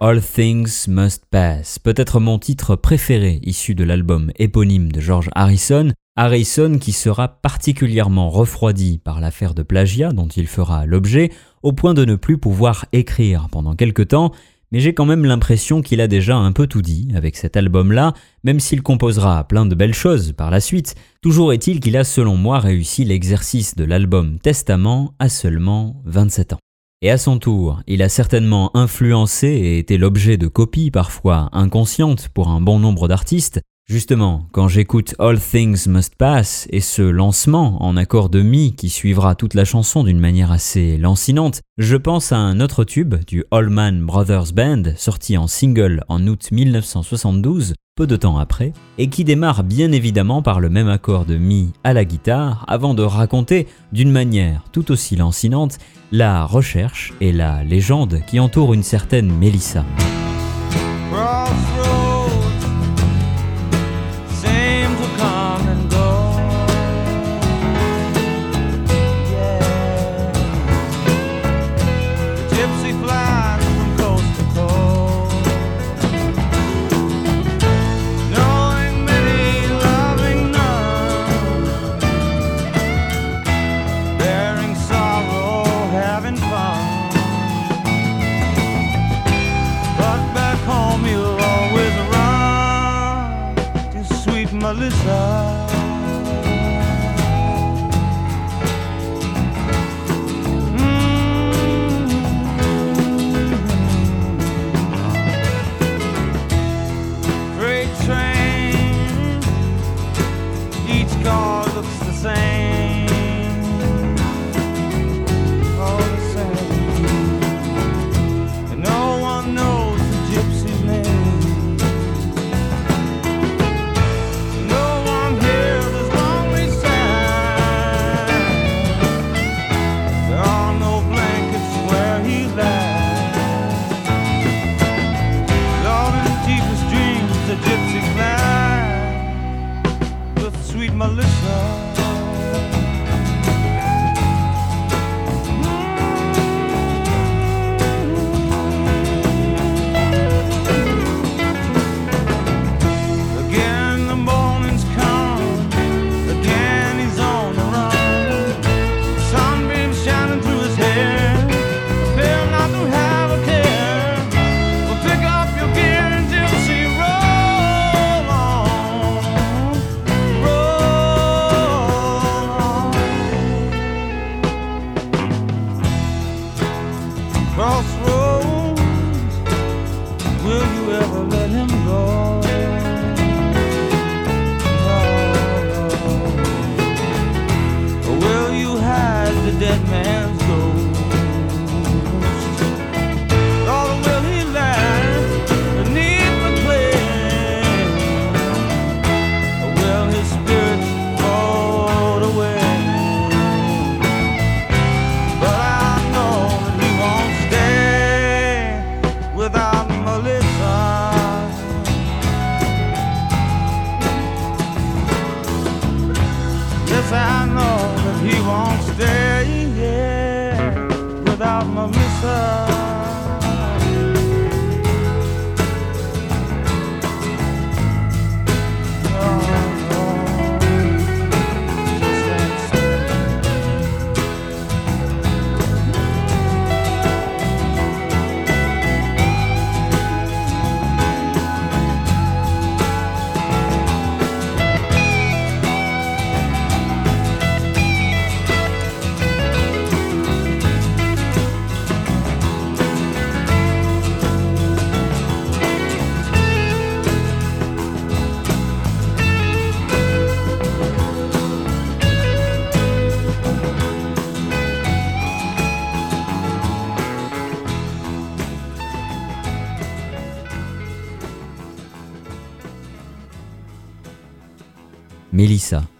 All 0.07 0.21
Things 0.21 0.87
Must 0.87 1.23
Pass, 1.31 1.79
peut-être 1.79 2.19
mon 2.19 2.37
titre 2.37 2.75
préféré 2.75 3.39
issu 3.41 3.73
de 3.73 3.83
l'album 3.83 4.31
éponyme 4.37 4.91
de 4.91 5.01
George 5.01 5.31
Harrison, 5.33 5.93
Harrison 6.15 6.77
qui 6.77 6.91
sera 6.91 7.27
particulièrement 7.27 8.29
refroidi 8.29 8.99
par 8.99 9.19
l'affaire 9.19 9.55
de 9.55 9.63
plagiat 9.63 10.11
dont 10.11 10.27
il 10.27 10.45
fera 10.45 10.85
l'objet, 10.85 11.31
au 11.63 11.73
point 11.73 11.95
de 11.95 12.05
ne 12.05 12.13
plus 12.13 12.37
pouvoir 12.37 12.85
écrire 12.91 13.47
pendant 13.51 13.73
quelque 13.73 14.03
temps, 14.03 14.31
mais 14.71 14.79
j'ai 14.79 14.93
quand 14.93 15.07
même 15.07 15.25
l'impression 15.25 15.81
qu'il 15.81 16.01
a 16.01 16.07
déjà 16.07 16.35
un 16.35 16.51
peu 16.51 16.67
tout 16.67 16.83
dit 16.83 17.07
avec 17.15 17.35
cet 17.35 17.57
album-là, 17.57 18.13
même 18.43 18.59
s'il 18.59 18.83
composera 18.83 19.43
plein 19.47 19.65
de 19.65 19.73
belles 19.73 19.95
choses 19.95 20.33
par 20.33 20.51
la 20.51 20.59
suite, 20.59 20.93
toujours 21.23 21.51
est-il 21.51 21.79
qu'il 21.79 21.97
a 21.97 22.03
selon 22.03 22.37
moi 22.37 22.59
réussi 22.59 23.05
l'exercice 23.05 23.75
de 23.75 23.85
l'album 23.85 24.37
Testament 24.37 25.15
à 25.17 25.29
seulement 25.29 26.03
27 26.05 26.53
ans. 26.53 26.59
Et 27.05 27.11
à 27.11 27.19
son 27.19 27.37
tour, 27.37 27.83
il 27.85 28.01
a 28.01 28.09
certainement 28.09 28.75
influencé 28.75 29.45
et 29.45 29.77
été 29.77 29.99
l'objet 29.99 30.37
de 30.37 30.47
copies 30.47 30.89
parfois 30.89 31.49
inconscientes 31.51 32.29
pour 32.29 32.47
un 32.47 32.61
bon 32.61 32.79
nombre 32.79 33.07
d'artistes. 33.07 33.61
Justement, 33.87 34.47
quand 34.51 34.67
j'écoute 34.67 35.13
All 35.19 35.39
Things 35.39 35.87
Must 35.87 36.15
Pass 36.15 36.67
et 36.71 36.79
ce 36.79 37.03
lancement 37.03 37.83
en 37.83 37.95
accord 37.95 38.29
de 38.29 38.41
mi 38.41 38.75
qui 38.75 38.89
suivra 38.89 39.35
toute 39.35 39.53
la 39.53 39.65
chanson 39.65 40.03
d'une 40.03 40.19
manière 40.19 40.51
assez 40.51 40.97
lancinante, 40.97 41.61
je 41.77 41.95
pense 41.95 42.31
à 42.31 42.37
un 42.37 42.59
autre 42.59 42.83
tube 42.83 43.13
du 43.27 43.45
Allman 43.51 44.03
Brothers 44.03 44.53
Band 44.55 44.81
sorti 44.97 45.37
en 45.37 45.45
single 45.45 46.03
en 46.07 46.25
août 46.25 46.47
1972, 46.51 47.75
peu 47.97 48.07
de 48.07 48.17
temps 48.17 48.37
après, 48.37 48.73
et 48.97 49.07
qui 49.07 49.23
démarre 49.23 49.63
bien 49.63 49.93
évidemment 49.93 50.41
par 50.41 50.59
le 50.59 50.69
même 50.69 50.89
accord 50.89 51.23
de 51.23 51.37
mi 51.37 51.71
à 51.85 51.93
la 51.93 52.03
guitare 52.03 52.65
avant 52.67 52.93
de 52.93 53.03
raconter 53.03 53.67
d'une 53.93 54.11
manière 54.11 54.63
tout 54.73 54.91
aussi 54.91 55.15
lancinante 55.15 55.77
la 56.11 56.43
recherche 56.43 57.13
et 57.21 57.31
la 57.31 57.63
légende 57.63 58.19
qui 58.27 58.41
entourent 58.41 58.73
une 58.73 58.83
certaine 58.83 59.31
Melissa. 59.31 59.85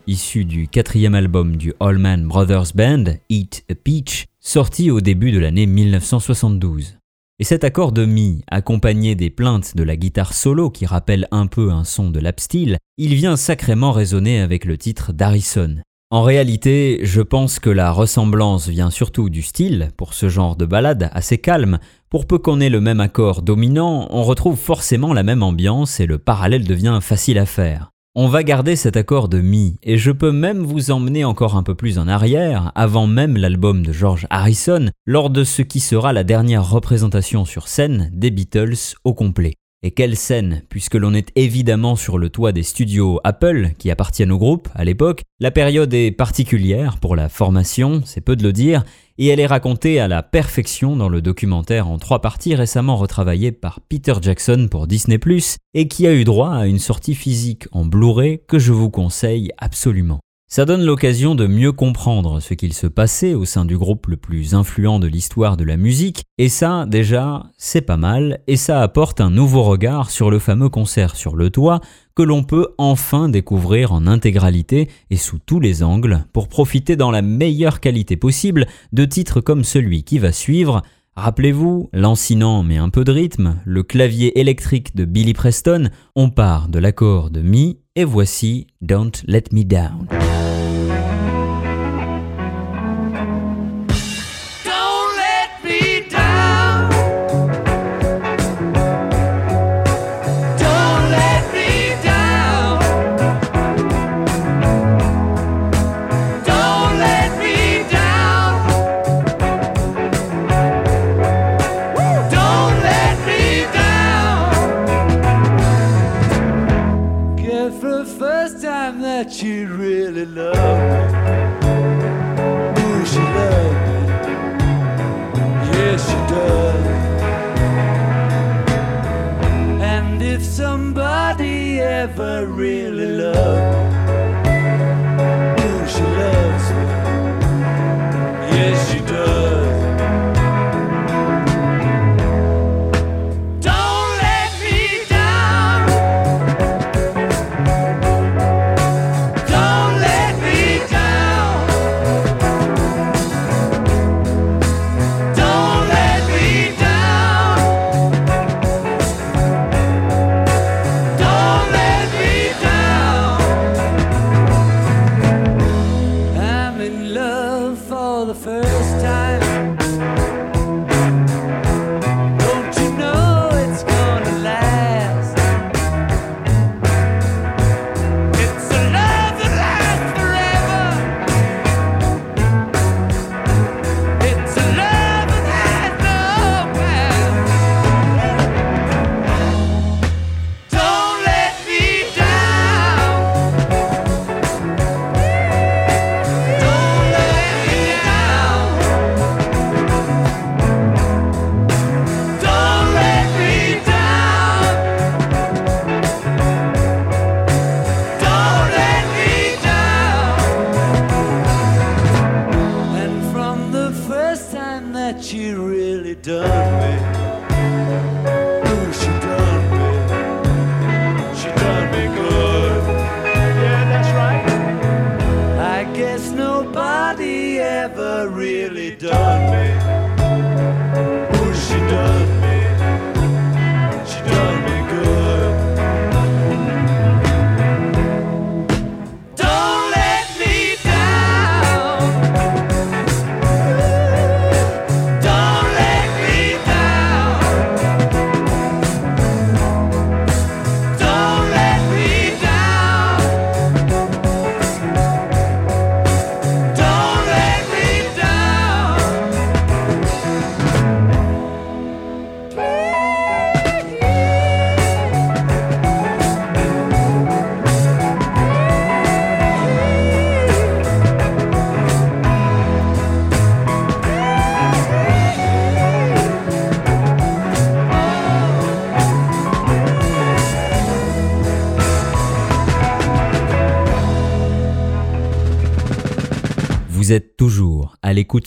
Issue 0.08 0.44
du 0.44 0.68
quatrième 0.68 1.15
album 1.15 1.56
du 1.56 1.74
Allman 1.80 2.28
Brothers 2.28 2.74
Band, 2.76 3.06
Eat 3.30 3.63
a 3.72 3.76
Peach, 3.76 4.26
sorti 4.41 4.91
au 4.91 5.00
début 5.00 5.32
de 5.32 5.39
l'année 5.39 5.65
1972. 5.65 6.98
Et 7.39 7.46
cet 7.46 7.63
accord 7.63 7.94
de 7.94 8.06
mi, 8.06 8.44
accompagné 8.52 9.15
des 9.15 9.30
plaintes 9.30 9.78
de 9.78 9.84
la 9.84 9.96
guitare 9.96 10.34
solo 10.34 10.70
qui 10.70 10.86
rappelle 10.86 11.28
un 11.32 11.48
peu 11.48 11.72
un 11.72 11.86
son 11.86 12.10
de 12.10 12.20
lap 12.20 12.41
steel, 12.41 12.78
il 12.98 13.15
vient 13.15 13.38
sacrément 13.38 13.94
résonner 13.94 14.41
avec 14.41 14.65
le 14.65 14.78
titre 14.78 15.13
d'Harrison. 15.13 15.78
En 16.12 16.24
réalité, 16.24 17.00
je 17.04 17.22
pense 17.22 17.60
que 17.60 17.70
la 17.70 17.91
ressemblance 17.91 18.68
vient 18.68 18.89
surtout 18.89 19.30
du 19.30 19.41
style, 19.41 19.91
pour 19.96 20.13
ce 20.13 20.28
genre 20.28 20.58
de 20.58 20.65
ballade 20.65 21.10
assez 21.13 21.38
calme. 21.38 21.80
Pour 22.10 22.28
peu 22.28 22.39
qu'on 22.39 22.60
ait 22.60 22.70
le 22.70 22.82
même 22.82 23.00
accord 23.00 23.41
dominant, 23.41 24.08
on 24.12 24.24
retrouve 24.24 24.58
forcément 24.58 25.13
la 25.13 25.24
même 25.24 25.44
ambiance 25.44 26.02
et 26.02 26.06
le 26.06 26.18
parallèle 26.18 26.68
devient 26.68 27.00
facile 27.02 27.38
à 27.38 27.46
faire. 27.46 27.91
On 28.17 28.30
va 28.30 28.43
garder 28.43 28.78
cet 28.78 28.95
accord 28.95 29.28
de 29.28 29.41
mi, 29.41 29.78
et 29.84 29.97
je 29.97 30.10
peux 30.10 30.32
même 30.32 30.60
vous 30.60 30.89
emmener 30.89 31.25
encore 31.25 31.58
un 31.58 31.63
peu 31.63 31.75
plus 31.75 31.99
en 31.99 32.08
arrière, 32.08 32.71
avant 32.73 33.08
même 33.08 33.36
l'album 33.36 33.86
de 33.86 33.91
George 33.91 34.25
Harrison, 34.30 34.89
lors 35.06 35.30
de 35.30 35.43
ce 35.43 35.62
qui 35.62 35.82
sera 35.82 36.13
la 36.13 36.23
dernière 36.23 36.69
représentation 36.69 37.43
sur 37.43 37.67
scène 37.67 38.10
des 38.13 38.32
Beatles 38.32 38.95
au 39.04 39.13
complet. 39.13 39.56
Et 39.86 39.91
quelle 39.91 40.15
scène, 40.15 40.63
puisque 40.67 40.95
l'on 40.95 41.13
est 41.13 41.32
évidemment 41.36 41.95
sur 41.95 42.17
le 42.17 42.30
toit 42.30 42.52
des 42.52 42.63
studios 42.63 43.19
Apple, 43.24 43.69
qui 43.78 43.91
appartiennent 43.91 44.32
au 44.32 44.39
groupe 44.39 44.67
à 44.74 44.84
l'époque, 44.84 45.21
la 45.39 45.52
période 45.52 45.93
est 45.93 46.10
particulière 46.10 46.98
pour 46.98 47.15
la 47.15 47.30
formation, 47.30 48.02
c'est 48.04 48.19
peu 48.19 48.36
de 48.36 48.41
le 48.41 48.52
dire, 48.52 48.84
et 49.19 49.28
elle 49.28 49.39
est 49.39 49.45
racontée 49.45 50.00
à 50.00 50.08
la 50.08 50.24
perfection 50.24 50.95
dans 50.95 51.08
le 51.08 51.21
documentaire 51.21 51.88
en 51.88 52.00
trois 52.00 52.19
parties 52.19 52.56
récemment 52.56 52.95
retravaillé 52.95 53.52
par 53.52 53.80
Peter 53.80 54.15
Jackson 54.19 54.69
pour 54.71 54.88
Disney⁇ 54.88 55.17
et 55.76 55.88
qui 55.88 56.08
a 56.08 56.15
eu 56.15 56.24
droit 56.24 56.50
à 56.50 56.65
une 56.65 56.80
sortie 56.80 57.13
physique 57.13 57.67
en 57.71 57.86
Blu-ray 57.86 58.39
que 58.48 58.58
je 58.58 58.71
vous 58.71 58.89
conseille 58.89 59.52
absolument. 59.60 60.19
Ça 60.56 60.63
donne 60.63 60.86
l'occasion 60.86 61.36
de 61.36 61.48
mieux 61.48 61.74
comprendre 61.74 62.39
ce 62.39 62.54
qu'il 62.54 62.72
se 62.72 62.88
passait 62.88 63.34
au 63.34 63.44
sein 63.44 63.65
du 63.65 63.78
groupe 63.78 64.08
le 64.08 64.15
plus 64.15 64.56
influent 64.56 65.00
de 65.00 65.08
l'histoire 65.08 65.58
de 65.58 65.65
la 65.65 65.76
musique, 65.76 66.24
et 66.38 66.48
ça, 66.48 66.86
déjà, 66.88 67.44
c'est 67.58 67.82
pas 67.82 67.98
mal, 67.98 68.39
et 68.48 68.56
ça 68.56 68.82
apporte 68.82 69.20
un 69.20 69.30
nouveau 69.30 69.63
regard 69.63 70.10
sur 70.10 70.32
le 70.32 70.39
fameux 70.39 70.70
concert 70.70 71.18
sur 71.18 71.36
le 71.36 71.50
toit 71.50 71.82
que 72.15 72.24
l'on 72.24 72.44
peut 72.44 72.70
enfin 72.78 73.28
découvrir 73.28 73.91
en 73.91 74.08
intégralité 74.08 74.89
et 75.10 75.18
sous 75.18 75.39
tous 75.39 75.60
les 75.60 75.84
angles 75.84 76.24
pour 76.32 76.48
profiter 76.48 76.96
dans 76.96 77.12
la 77.12 77.22
meilleure 77.22 77.82
qualité 77.82 78.15
possible 78.15 78.65
de 78.94 79.04
titres 79.04 79.41
comme 79.41 79.65
celui 79.65 80.06
qui 80.06 80.20
va 80.20 80.32
suivre, 80.32 80.84
Rappelez-vous, 81.18 81.89
lancinant 81.94 82.62
mais 82.62 82.76
un 82.76 82.89
peu 82.89 83.06
de 83.06 83.12
rythme, 83.12 83.56
le 83.63 83.84
clavier 83.84 84.38
électrique 84.38 84.98
de 84.98 85.06
Billy 85.06 85.34
Preston, 85.34 85.89
on 86.13 86.30
part 86.30 86.68
de 86.68 86.78
l'accord 86.78 87.30
de 87.30 87.41
Mi 87.41 87.80
et 87.96 88.04
voici 88.04 88.68
Don't 88.82 89.24
Let 89.26 89.46
Me 89.54 89.63
Down. 89.63 90.08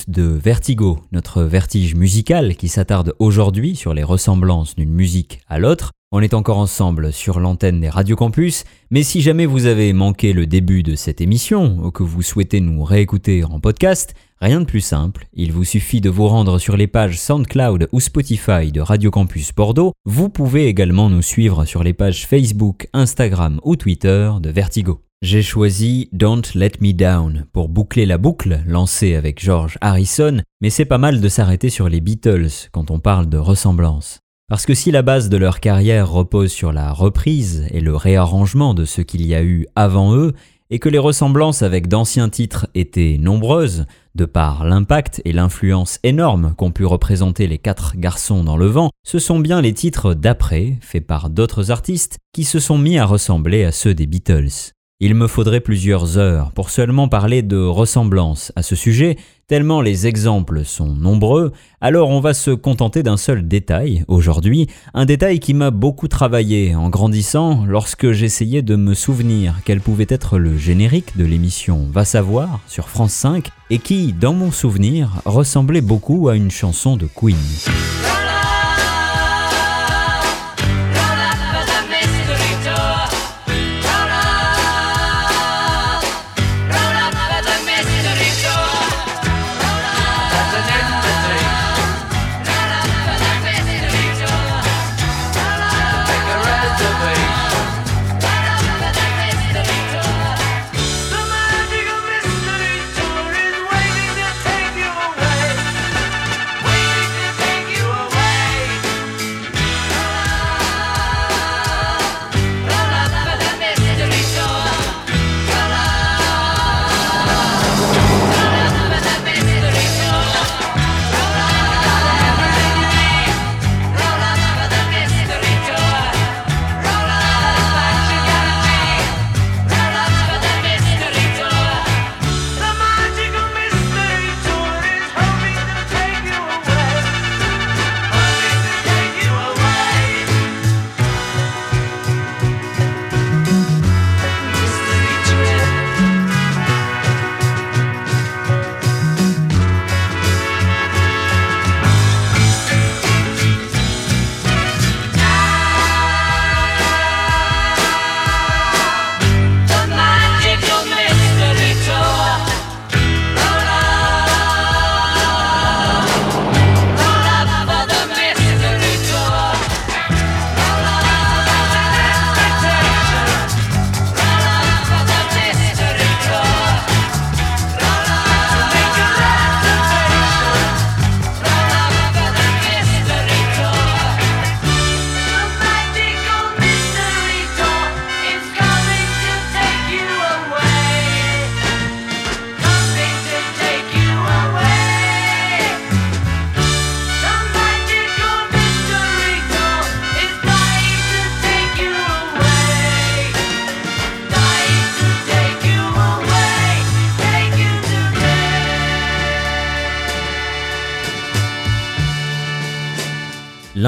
De 0.08 0.22
Vertigo, 0.22 0.98
notre 1.12 1.42
vertige 1.42 1.94
musical 1.94 2.56
qui 2.56 2.68
s'attarde 2.68 3.14
aujourd'hui 3.18 3.76
sur 3.76 3.94
les 3.94 4.02
ressemblances 4.02 4.74
d'une 4.74 4.92
musique 4.92 5.40
à 5.48 5.58
l'autre. 5.58 5.92
On 6.10 6.20
est 6.20 6.34
encore 6.34 6.58
ensemble 6.58 7.12
sur 7.12 7.38
l'antenne 7.38 7.80
des 7.80 7.88
Radio 7.88 8.16
Campus, 8.16 8.64
mais 8.90 9.02
si 9.02 9.20
jamais 9.20 9.46
vous 9.46 9.66
avez 9.66 9.92
manqué 9.92 10.32
le 10.32 10.46
début 10.46 10.82
de 10.82 10.94
cette 10.94 11.20
émission 11.20 11.78
ou 11.82 11.90
que 11.90 12.02
vous 12.02 12.22
souhaitez 12.22 12.60
nous 12.60 12.82
réécouter 12.82 13.44
en 13.44 13.60
podcast, 13.60 14.14
rien 14.40 14.60
de 14.60 14.66
plus 14.66 14.80
simple, 14.80 15.26
il 15.34 15.52
vous 15.52 15.64
suffit 15.64 16.00
de 16.00 16.10
vous 16.10 16.28
rendre 16.28 16.58
sur 16.58 16.76
les 16.76 16.86
pages 16.86 17.18
SoundCloud 17.20 17.88
ou 17.92 18.00
Spotify 18.00 18.72
de 18.72 18.80
Radio 18.80 19.10
Campus 19.10 19.54
Bordeaux. 19.54 19.92
Vous 20.04 20.28
pouvez 20.28 20.66
également 20.66 21.10
nous 21.10 21.22
suivre 21.22 21.64
sur 21.64 21.82
les 21.82 21.92
pages 21.92 22.26
Facebook, 22.26 22.88
Instagram 22.92 23.60
ou 23.64 23.76
Twitter 23.76 24.32
de 24.40 24.50
Vertigo. 24.50 25.07
J'ai 25.20 25.42
choisi 25.42 26.08
Don't 26.12 26.42
Let 26.54 26.74
Me 26.80 26.92
Down 26.92 27.46
pour 27.52 27.68
boucler 27.68 28.06
la 28.06 28.18
boucle 28.18 28.60
lancée 28.68 29.16
avec 29.16 29.42
George 29.42 29.76
Harrison, 29.80 30.42
mais 30.60 30.70
c'est 30.70 30.84
pas 30.84 30.96
mal 30.96 31.20
de 31.20 31.28
s'arrêter 31.28 31.70
sur 31.70 31.88
les 31.88 32.00
Beatles 32.00 32.68
quand 32.70 32.92
on 32.92 33.00
parle 33.00 33.28
de 33.28 33.36
ressemblance. 33.36 34.20
Parce 34.48 34.64
que 34.64 34.74
si 34.74 34.92
la 34.92 35.02
base 35.02 35.28
de 35.28 35.36
leur 35.36 35.58
carrière 35.58 36.08
repose 36.08 36.52
sur 36.52 36.72
la 36.72 36.92
reprise 36.92 37.66
et 37.72 37.80
le 37.80 37.96
réarrangement 37.96 38.74
de 38.74 38.84
ce 38.84 39.00
qu'il 39.00 39.26
y 39.26 39.34
a 39.34 39.42
eu 39.42 39.66
avant 39.74 40.14
eux, 40.14 40.34
et 40.70 40.78
que 40.78 40.88
les 40.88 40.98
ressemblances 40.98 41.62
avec 41.62 41.88
d'anciens 41.88 42.28
titres 42.28 42.68
étaient 42.76 43.16
nombreuses, 43.18 43.86
de 44.14 44.24
par 44.24 44.64
l'impact 44.64 45.20
et 45.24 45.32
l'influence 45.32 45.98
énorme 46.04 46.54
qu'ont 46.56 46.70
pu 46.70 46.84
représenter 46.84 47.48
les 47.48 47.58
quatre 47.58 47.96
garçons 47.96 48.44
dans 48.44 48.56
le 48.56 48.66
vent, 48.66 48.90
ce 49.04 49.18
sont 49.18 49.40
bien 49.40 49.62
les 49.62 49.74
titres 49.74 50.14
d'après, 50.14 50.78
faits 50.80 51.06
par 51.08 51.28
d'autres 51.28 51.72
artistes, 51.72 52.18
qui 52.32 52.44
se 52.44 52.60
sont 52.60 52.78
mis 52.78 52.98
à 52.98 53.04
ressembler 53.04 53.64
à 53.64 53.72
ceux 53.72 53.94
des 53.94 54.06
Beatles. 54.06 54.74
Il 55.00 55.14
me 55.14 55.28
faudrait 55.28 55.60
plusieurs 55.60 56.18
heures 56.18 56.50
pour 56.50 56.70
seulement 56.70 57.06
parler 57.06 57.42
de 57.42 57.56
ressemblance 57.56 58.50
à 58.56 58.64
ce 58.64 58.74
sujet, 58.74 59.16
tellement 59.46 59.80
les 59.80 60.08
exemples 60.08 60.64
sont 60.64 60.92
nombreux, 60.92 61.52
alors 61.80 62.08
on 62.10 62.18
va 62.18 62.34
se 62.34 62.50
contenter 62.50 63.04
d'un 63.04 63.16
seul 63.16 63.46
détail 63.46 64.04
aujourd'hui, 64.08 64.66
un 64.94 65.04
détail 65.04 65.38
qui 65.38 65.54
m'a 65.54 65.70
beaucoup 65.70 66.08
travaillé 66.08 66.74
en 66.74 66.88
grandissant 66.88 67.64
lorsque 67.64 68.10
j'essayais 68.10 68.62
de 68.62 68.74
me 68.74 68.94
souvenir 68.94 69.60
quel 69.64 69.80
pouvait 69.80 70.06
être 70.08 70.36
le 70.36 70.58
générique 70.58 71.16
de 71.16 71.24
l'émission 71.24 71.86
Va 71.92 72.04
savoir 72.04 72.58
sur 72.66 72.88
France 72.88 73.12
5 73.12 73.50
et 73.70 73.78
qui, 73.78 74.12
dans 74.12 74.34
mon 74.34 74.50
souvenir, 74.50 75.22
ressemblait 75.24 75.80
beaucoup 75.80 76.28
à 76.28 76.34
une 76.34 76.50
chanson 76.50 76.96
de 76.96 77.06
Queen. 77.06 77.36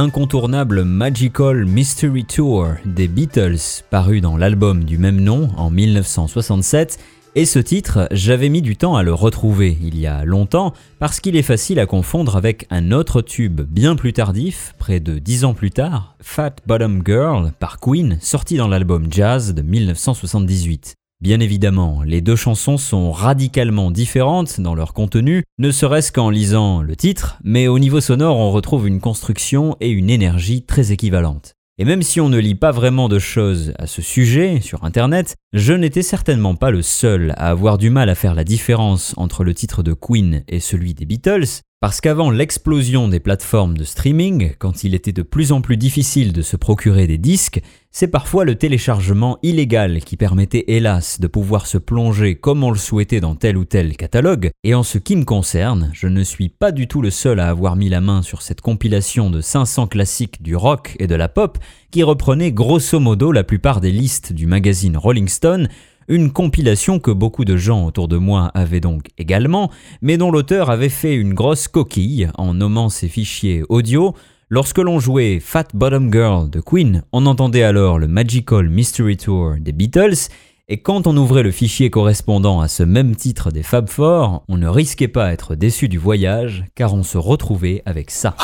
L'incontournable 0.02 0.84
Magical 0.84 1.66
Mystery 1.66 2.24
Tour 2.24 2.68
des 2.86 3.06
Beatles, 3.06 3.82
paru 3.90 4.22
dans 4.22 4.38
l'album 4.38 4.84
du 4.84 4.96
même 4.96 5.20
nom 5.20 5.50
en 5.58 5.68
1967, 5.68 6.98
et 7.34 7.44
ce 7.44 7.58
titre, 7.58 8.08
j'avais 8.10 8.48
mis 8.48 8.62
du 8.62 8.78
temps 8.78 8.96
à 8.96 9.02
le 9.02 9.12
retrouver 9.12 9.76
il 9.82 9.98
y 9.98 10.06
a 10.06 10.24
longtemps 10.24 10.72
parce 11.00 11.20
qu'il 11.20 11.36
est 11.36 11.42
facile 11.42 11.78
à 11.78 11.84
confondre 11.84 12.38
avec 12.38 12.66
un 12.70 12.92
autre 12.92 13.20
tube 13.20 13.60
bien 13.60 13.94
plus 13.94 14.14
tardif, 14.14 14.74
près 14.78 15.00
de 15.00 15.18
dix 15.18 15.44
ans 15.44 15.52
plus 15.52 15.70
tard, 15.70 16.16
Fat 16.22 16.56
Bottom 16.66 17.02
Girl 17.04 17.52
par 17.58 17.78
Queen, 17.78 18.16
sorti 18.22 18.56
dans 18.56 18.68
l'album 18.68 19.06
Jazz 19.10 19.52
de 19.52 19.60
1978. 19.60 20.96
Bien 21.20 21.38
évidemment, 21.40 22.02
les 22.02 22.22
deux 22.22 22.34
chansons 22.34 22.78
sont 22.78 23.12
radicalement 23.12 23.90
différentes 23.90 24.58
dans 24.58 24.74
leur 24.74 24.94
contenu, 24.94 25.44
ne 25.58 25.70
serait-ce 25.70 26.12
qu'en 26.12 26.30
lisant 26.30 26.80
le 26.80 26.96
titre, 26.96 27.38
mais 27.44 27.68
au 27.68 27.78
niveau 27.78 28.00
sonore 28.00 28.38
on 28.38 28.50
retrouve 28.50 28.88
une 28.88 29.00
construction 29.00 29.76
et 29.80 29.90
une 29.90 30.08
énergie 30.08 30.62
très 30.62 30.92
équivalentes. 30.92 31.56
Et 31.76 31.84
même 31.84 32.00
si 32.00 32.22
on 32.22 32.30
ne 32.30 32.38
lit 32.38 32.54
pas 32.54 32.70
vraiment 32.70 33.10
de 33.10 33.18
choses 33.18 33.74
à 33.78 33.86
ce 33.86 34.00
sujet 34.00 34.60
sur 34.62 34.84
Internet, 34.84 35.36
je 35.52 35.74
n'étais 35.74 36.02
certainement 36.02 36.54
pas 36.54 36.70
le 36.70 36.80
seul 36.80 37.34
à 37.36 37.50
avoir 37.50 37.76
du 37.76 37.90
mal 37.90 38.08
à 38.08 38.14
faire 38.14 38.34
la 38.34 38.44
différence 38.44 39.12
entre 39.18 39.44
le 39.44 39.52
titre 39.52 39.82
de 39.82 39.92
Queen 39.92 40.42
et 40.48 40.60
celui 40.60 40.94
des 40.94 41.04
Beatles, 41.04 41.60
parce 41.80 42.02
qu'avant 42.02 42.30
l'explosion 42.30 43.08
des 43.08 43.20
plateformes 43.20 43.78
de 43.78 43.84
streaming, 43.84 44.52
quand 44.58 44.84
il 44.84 44.94
était 44.94 45.12
de 45.12 45.22
plus 45.22 45.50
en 45.50 45.62
plus 45.62 45.78
difficile 45.78 46.34
de 46.34 46.42
se 46.42 46.58
procurer 46.58 47.06
des 47.06 47.16
disques, 47.16 47.62
c'est 47.90 48.08
parfois 48.08 48.44
le 48.44 48.54
téléchargement 48.54 49.38
illégal 49.42 50.00
qui 50.00 50.18
permettait 50.18 50.66
hélas 50.68 51.20
de 51.20 51.26
pouvoir 51.26 51.66
se 51.66 51.78
plonger 51.78 52.34
comme 52.34 52.64
on 52.64 52.70
le 52.70 52.76
souhaitait 52.76 53.20
dans 53.20 53.34
tel 53.34 53.56
ou 53.56 53.64
tel 53.64 53.96
catalogue, 53.96 54.50
et 54.62 54.74
en 54.74 54.82
ce 54.82 54.98
qui 54.98 55.16
me 55.16 55.24
concerne, 55.24 55.90
je 55.94 56.06
ne 56.06 56.22
suis 56.22 56.50
pas 56.50 56.70
du 56.70 56.86
tout 56.86 57.00
le 57.00 57.10
seul 57.10 57.40
à 57.40 57.48
avoir 57.48 57.76
mis 57.76 57.88
la 57.88 58.02
main 58.02 58.20
sur 58.20 58.42
cette 58.42 58.60
compilation 58.60 59.30
de 59.30 59.40
500 59.40 59.86
classiques 59.86 60.42
du 60.42 60.54
rock 60.54 60.96
et 60.98 61.06
de 61.06 61.14
la 61.14 61.30
pop 61.30 61.56
qui 61.90 62.02
reprenait 62.02 62.52
grosso 62.52 63.00
modo 63.00 63.32
la 63.32 63.42
plupart 63.42 63.80
des 63.80 63.90
listes 63.90 64.34
du 64.34 64.46
magazine 64.46 64.98
Rolling 64.98 65.28
Stone, 65.28 65.70
une 66.10 66.32
compilation 66.32 66.98
que 66.98 67.12
beaucoup 67.12 67.44
de 67.44 67.56
gens 67.56 67.86
autour 67.86 68.08
de 68.08 68.16
moi 68.16 68.50
avaient 68.52 68.80
donc 68.80 69.06
également, 69.16 69.70
mais 70.02 70.18
dont 70.18 70.32
l'auteur 70.32 70.68
avait 70.68 70.88
fait 70.88 71.14
une 71.14 71.34
grosse 71.34 71.68
coquille 71.68 72.28
en 72.36 72.52
nommant 72.52 72.88
ses 72.88 73.08
fichiers 73.08 73.62
audio. 73.68 74.14
Lorsque 74.48 74.78
l'on 74.78 74.98
jouait 74.98 75.38
Fat 75.38 75.68
Bottom 75.72 76.12
Girl 76.12 76.50
de 76.50 76.60
Queen, 76.60 77.04
on 77.12 77.26
entendait 77.26 77.62
alors 77.62 78.00
le 78.00 78.08
Magical 78.08 78.68
Mystery 78.68 79.16
Tour 79.16 79.54
des 79.60 79.72
Beatles, 79.72 80.28
et 80.68 80.82
quand 80.82 81.06
on 81.06 81.16
ouvrait 81.16 81.44
le 81.44 81.52
fichier 81.52 81.90
correspondant 81.90 82.60
à 82.60 82.66
ce 82.66 82.82
même 82.82 83.14
titre 83.14 83.52
des 83.52 83.62
Fab 83.62 83.88
Four, 83.88 84.42
on 84.48 84.56
ne 84.56 84.68
risquait 84.68 85.08
pas 85.08 85.32
être 85.32 85.54
déçu 85.54 85.88
du 85.88 85.98
voyage, 85.98 86.64
car 86.74 86.92
on 86.94 87.04
se 87.04 87.18
retrouvait 87.18 87.82
avec 87.86 88.10
ça. 88.10 88.34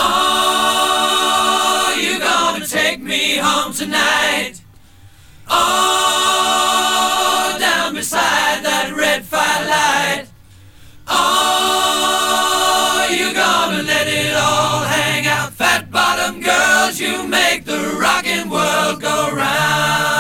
merry-go-round. 18.87 20.16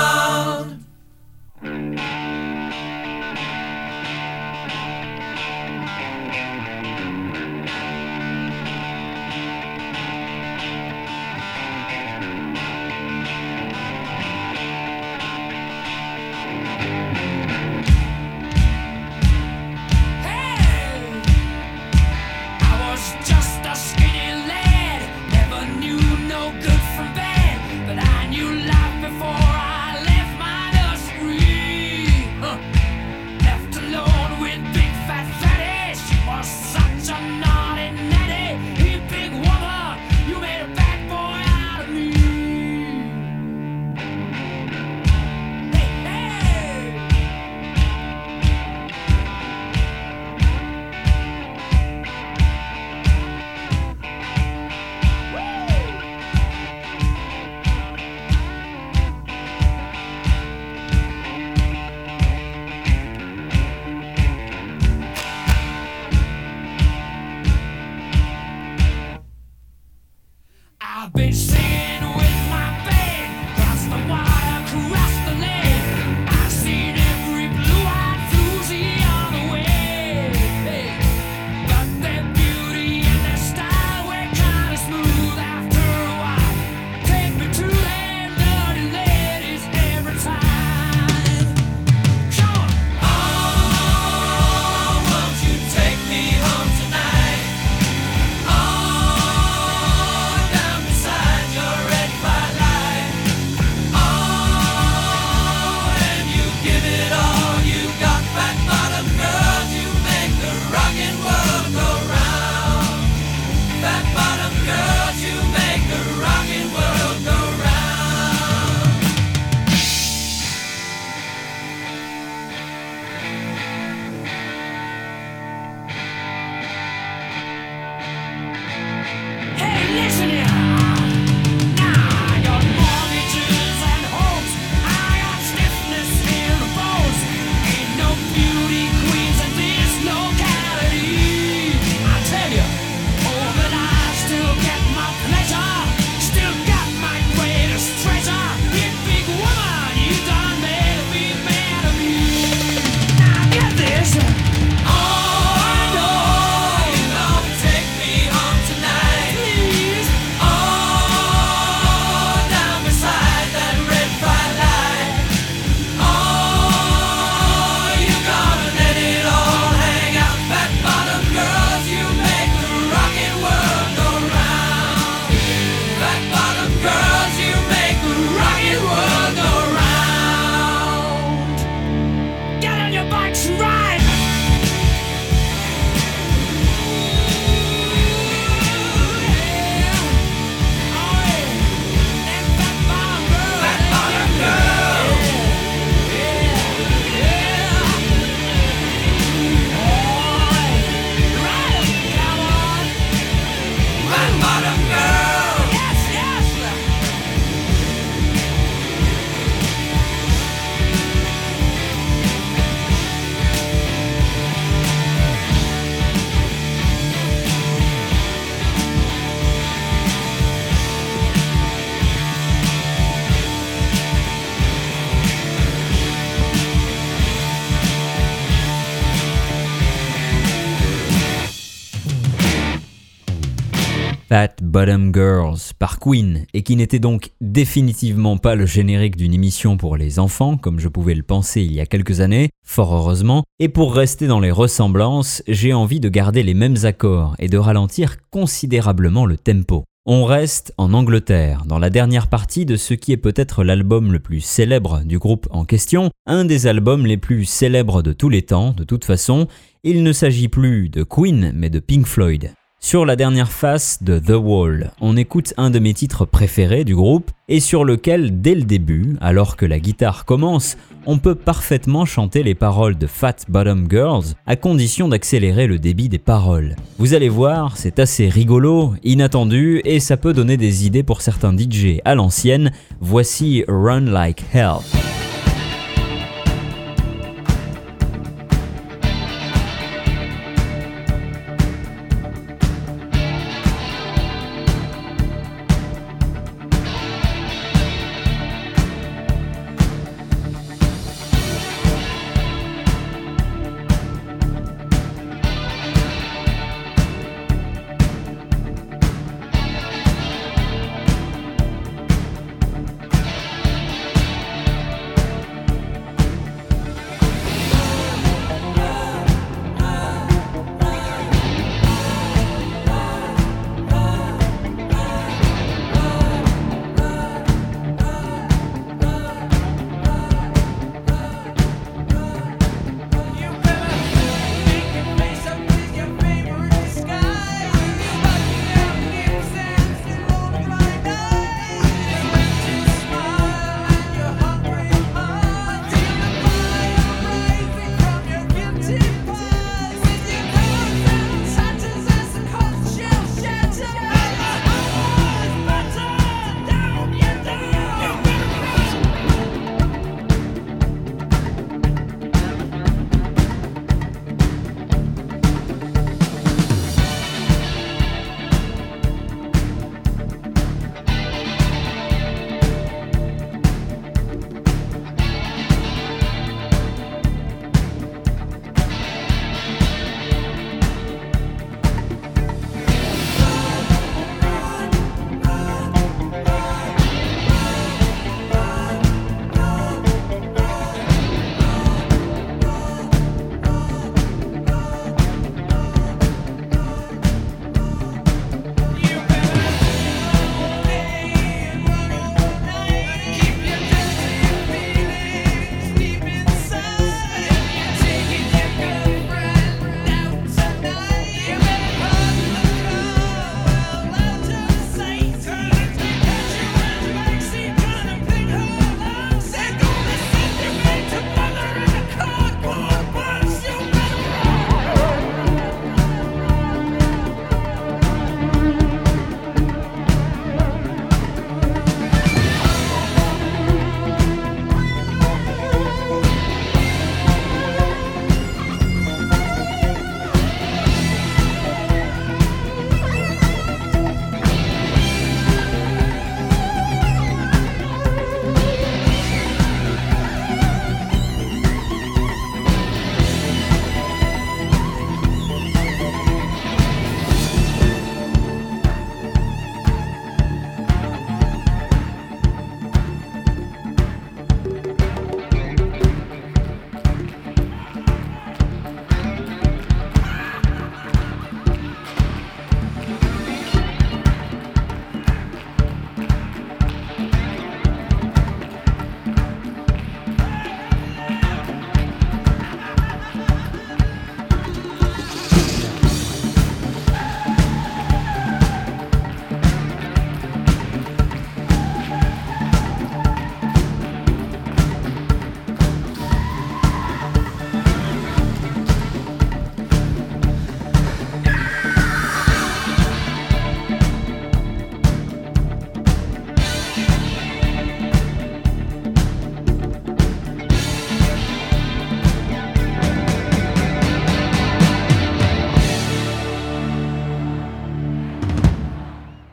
Bottom 234.77 235.11
Girls 235.11 235.73
par 235.79 235.99
Queen 235.99 236.45
et 236.53 236.63
qui 236.63 236.77
n'était 236.77 236.99
donc 236.99 237.31
définitivement 237.41 238.37
pas 238.37 238.55
le 238.55 238.67
générique 238.67 239.17
d'une 239.17 239.33
émission 239.33 239.79
pour 239.79 239.97
les 239.97 240.19
enfants 240.19 240.59
comme 240.59 240.81
je 240.81 240.89
pouvais 240.89 241.15
le 241.15 241.23
penser 241.23 241.63
il 241.63 241.73
y 241.73 241.81
a 241.81 241.87
quelques 241.87 242.21
années, 242.21 242.51
fort 242.63 242.95
heureusement, 242.95 243.45
et 243.59 243.71
pour 243.71 243.95
rester 243.95 244.27
dans 244.27 244.39
les 244.39 244.51
ressemblances, 244.51 245.43
j'ai 245.49 245.73
envie 245.73 245.99
de 245.99 246.11
garder 246.11 246.43
les 246.43 246.53
mêmes 246.53 246.77
accords 246.83 247.35
et 247.39 247.49
de 247.49 247.57
ralentir 247.57 248.17
considérablement 248.29 249.25
le 249.25 249.39
tempo. 249.39 249.85
On 250.05 250.27
reste 250.27 250.75
en 250.77 250.93
Angleterre, 250.93 251.63
dans 251.65 251.79
la 251.79 251.89
dernière 251.89 252.29
partie 252.29 252.67
de 252.67 252.77
ce 252.77 252.93
qui 252.93 253.13
est 253.13 253.17
peut-être 253.17 253.65
l'album 253.65 254.13
le 254.13 254.21
plus 254.21 254.43
célèbre 254.43 255.01
du 255.07 255.19
groupe 255.19 255.49
en 255.53 255.65
question, 255.65 256.11
un 256.27 256.45
des 256.45 256.67
albums 256.67 257.07
les 257.07 257.17
plus 257.17 257.47
célèbres 257.47 258.03
de 258.03 258.13
tous 258.13 258.29
les 258.29 258.43
temps, 258.43 258.73
de 258.73 258.85
toute 258.85 259.07
façon, 259.07 259.49
il 259.85 260.03
ne 260.03 260.13
s'agit 260.13 260.49
plus 260.49 260.91
de 260.91 261.03
Queen 261.03 261.53
mais 261.55 261.71
de 261.71 261.81
Pink 261.81 262.05
Floyd. 262.05 262.53
Sur 262.79 263.05
la 263.05 263.17
dernière 263.17 263.51
face 263.51 264.03
de 264.03 264.19
The 264.19 264.37
Wall, 264.39 264.93
on 265.01 265.17
écoute 265.17 265.55
un 265.57 265.71
de 265.71 265.79
mes 265.79 265.95
titres 265.95 266.25
préférés 266.25 266.85
du 266.85 266.95
groupe 266.95 267.31
et 267.49 267.59
sur 267.59 267.85
lequel, 267.85 268.41
dès 268.41 268.55
le 268.55 268.63
début, 268.63 269.17
alors 269.21 269.57
que 269.57 269.67
la 269.67 269.81
guitare 269.81 270.25
commence, 270.25 270.77
on 271.07 271.19
peut 271.19 271.35
parfaitement 271.35 272.05
chanter 272.05 272.43
les 272.43 272.55
paroles 272.55 272.97
de 272.97 273.07
Fat 273.07 273.37
Bottom 273.49 273.89
Girls 273.91 274.35
à 274.47 274.57
condition 274.57 275.09
d'accélérer 275.09 275.67
le 275.67 275.79
débit 275.79 276.09
des 276.09 276.19
paroles. 276.19 276.77
Vous 276.99 277.15
allez 277.15 277.31
voir, 277.31 277.77
c'est 277.77 277.99
assez 277.99 278.29
rigolo, 278.29 278.95
inattendu 279.03 279.81
et 279.85 279.99
ça 279.99 280.17
peut 280.17 280.33
donner 280.33 280.57
des 280.57 280.87
idées 280.87 281.03
pour 281.03 281.23
certains 281.23 281.57
DJ 281.57 282.01
à 282.05 282.15
l'ancienne. 282.15 282.73
Voici 283.01 283.65
Run 283.67 284.03
Like 284.03 284.45
Hell. 284.53 284.79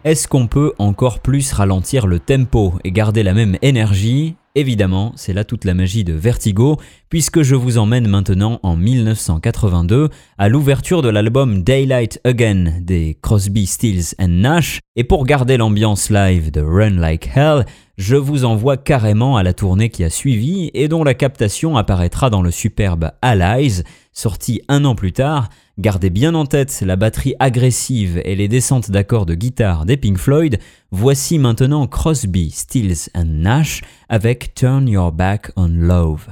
Est-ce 0.06 0.28
qu'on 0.28 0.48
peut 0.48 0.74
encore 0.80 1.22
plus 1.22 1.54
ralentir 1.54 2.08
le 2.08 2.20
tempo 2.20 2.74
et 2.84 2.92
garder 2.92 3.24
la 3.24 3.34
même 3.34 3.58
énergie? 3.62 4.36
Évidemment, 4.54 5.14
c'est 5.16 5.32
là 5.32 5.46
toute 5.46 5.64
la 5.64 5.74
magie 5.74 6.04
de 6.04 6.12
Vertigo, 6.12 6.76
puisque 7.08 7.42
je 7.42 7.56
vous 7.56 7.78
emmène 7.78 8.10
maintenant 8.10 8.60
en 8.64 8.76
1982 8.76 10.10
à 10.38 10.50
l'ouverture 10.50 11.02
de 11.04 11.08
l'album 11.08 11.64
Daylight 11.64 12.20
Again 12.26 12.82
des 12.82 13.18
Crosby, 13.22 13.66
Stills 13.66 14.14
and 14.20 14.28
Nash, 14.28 14.82
et 14.98 15.06
pour 15.06 15.26
garder 15.26 15.56
l'ambiance 15.56 16.10
live 16.10 16.52
de 16.52 16.60
Run 16.60 16.98
Like 17.00 17.30
Hell, 17.34 17.66
je 17.98 18.18
vous 18.18 18.44
envoie 18.44 18.76
carrément 18.76 19.38
à 19.38 19.44
la 19.44 19.54
tournée 19.54 19.88
qui 19.88 20.04
a 20.04 20.10
suivi 20.10 20.70
et 20.74 20.90
dont 20.90 21.06
la 21.06 21.14
captation 21.14 21.78
apparaîtra 21.78 22.30
dans 22.30 22.42
le 22.42 22.52
superbe 22.52 23.12
Allies, 23.22 23.84
sorti 24.12 24.62
un 24.68 24.84
an 24.84 24.96
plus 24.96 25.14
tard. 25.14 25.48
Gardez 25.80 26.12
bien 26.12 26.36
en 26.36 26.46
tête 26.46 26.84
la 26.86 26.96
batterie 26.96 27.34
agressive 27.40 28.22
et 28.26 28.36
les 28.36 28.48
descentes 28.48 28.92
d'accords 28.92 29.26
de 29.26 29.34
guitare 29.34 29.86
des 29.88 29.98
Pink 29.98 30.20
Floyd. 30.20 30.60
Voici 30.92 31.40
maintenant 31.40 31.88
Crosby, 31.88 32.52
Stills 32.52 33.10
and 33.16 33.26
Nash 33.26 33.82
avec 34.08 34.54
Turn 34.54 34.88
Your 34.88 35.12
Back 35.12 35.52
on 35.56 35.70
Love. 35.70 36.28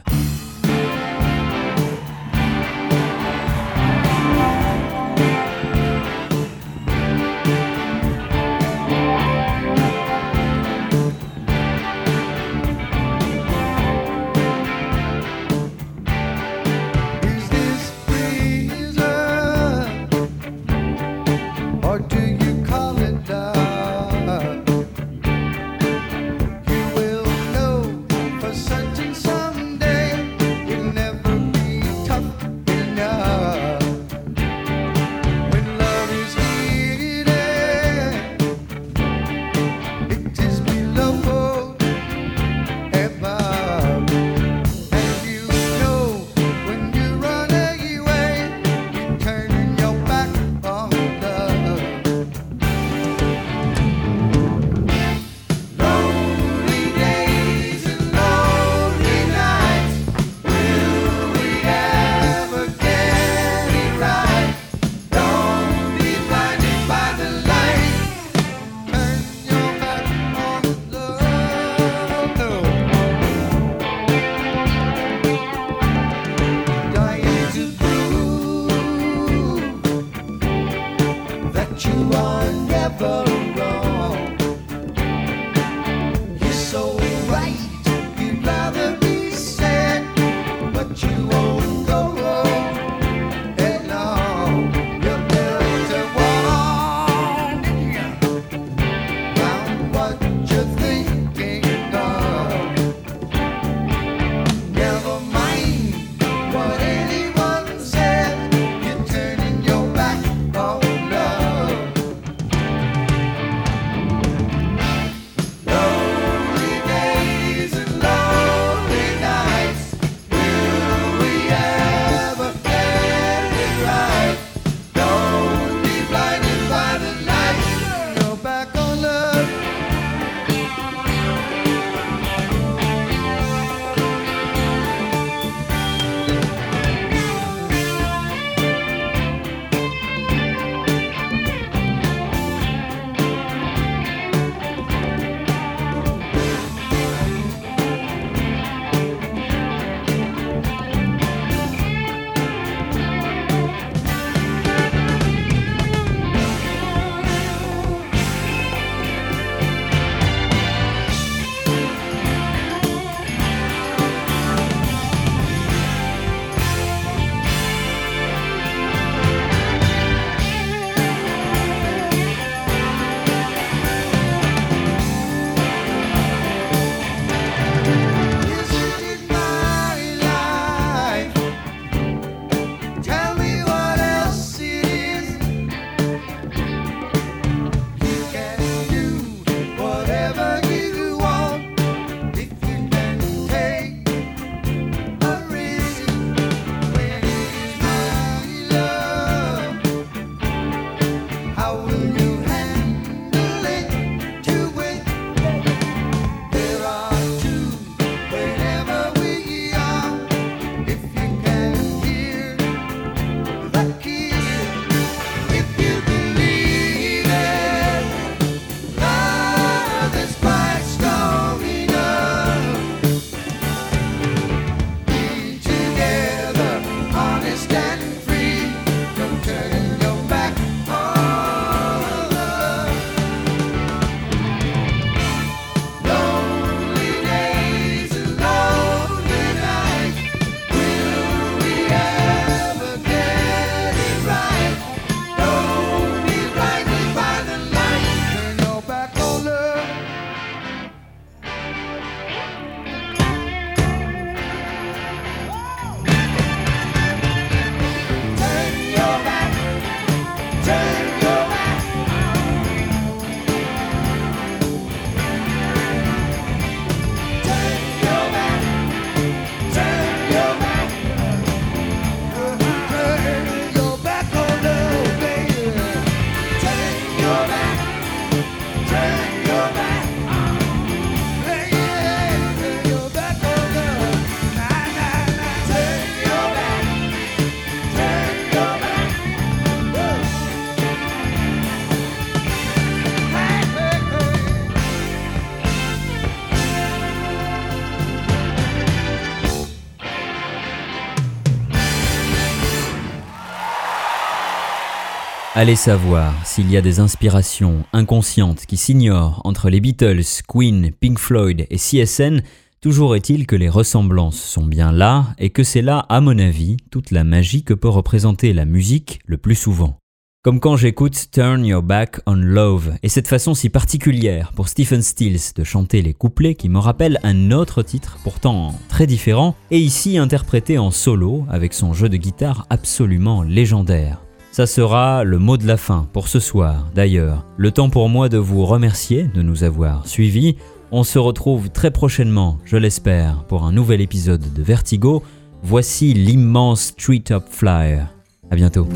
Allez 305.61 305.75
savoir 305.75 306.33
s'il 306.43 306.71
y 306.71 306.75
a 306.75 306.81
des 306.81 306.99
inspirations 306.99 307.83
inconscientes 307.93 308.65
qui 308.65 308.77
s'ignorent 308.77 309.41
entre 309.43 309.69
les 309.69 309.79
Beatles, 309.79 310.23
Queen, 310.47 310.89
Pink 310.91 311.19
Floyd 311.19 311.67
et 311.69 311.77
CSN, 311.77 312.41
toujours 312.81 313.15
est-il 313.15 313.45
que 313.45 313.55
les 313.55 313.69
ressemblances 313.69 314.41
sont 314.41 314.65
bien 314.65 314.91
là 314.91 315.35
et 315.37 315.51
que 315.51 315.61
c'est 315.61 315.83
là, 315.83 316.07
à 316.09 316.19
mon 316.19 316.39
avis, 316.39 316.77
toute 316.89 317.11
la 317.11 317.23
magie 317.23 317.63
que 317.63 317.75
peut 317.75 317.87
représenter 317.87 318.53
la 318.53 318.65
musique 318.65 319.19
le 319.27 319.37
plus 319.37 319.53
souvent. 319.53 319.99
Comme 320.43 320.59
quand 320.59 320.77
j'écoute 320.77 321.27
Turn 321.31 321.63
Your 321.63 321.83
Back 321.83 322.21
on 322.25 322.33
Love 322.33 322.93
et 323.03 323.09
cette 323.09 323.27
façon 323.27 323.53
si 323.53 323.69
particulière 323.69 324.53
pour 324.55 324.67
Stephen 324.67 325.03
Stills 325.03 325.53
de 325.55 325.63
chanter 325.63 326.01
les 326.01 326.15
couplets 326.15 326.55
qui 326.55 326.69
me 326.69 326.79
rappellent 326.79 327.19
un 327.21 327.51
autre 327.51 327.83
titre 327.83 328.17
pourtant 328.23 328.73
très 328.89 329.05
différent 329.05 329.55
et 329.69 329.77
ici 329.77 330.17
interprété 330.17 330.79
en 330.79 330.89
solo 330.89 331.45
avec 331.51 331.75
son 331.75 331.93
jeu 331.93 332.09
de 332.09 332.17
guitare 332.17 332.65
absolument 332.71 333.43
légendaire. 333.43 334.23
Ça 334.51 334.67
sera 334.67 335.23
le 335.23 335.39
mot 335.39 335.55
de 335.55 335.65
la 335.65 335.77
fin 335.77 336.07
pour 336.11 336.27
ce 336.27 336.41
soir 336.41 336.89
d'ailleurs. 336.93 337.45
Le 337.55 337.71
temps 337.71 337.89
pour 337.89 338.09
moi 338.09 338.27
de 338.27 338.37
vous 338.37 338.65
remercier 338.65 339.23
de 339.33 339.41
nous 339.41 339.63
avoir 339.63 340.05
suivis. 340.07 340.57
On 340.91 341.05
se 341.05 341.17
retrouve 341.17 341.69
très 341.69 341.89
prochainement, 341.89 342.57
je 342.65 342.75
l'espère, 342.75 343.45
pour 343.45 343.63
un 343.63 343.71
nouvel 343.71 344.01
épisode 344.01 344.53
de 344.53 344.61
Vertigo. 344.61 345.23
Voici 345.63 346.13
l'immense 346.13 346.93
Treetop 346.97 347.45
Flyer. 347.49 348.07
À 348.49 348.55
bientôt. 348.55 348.89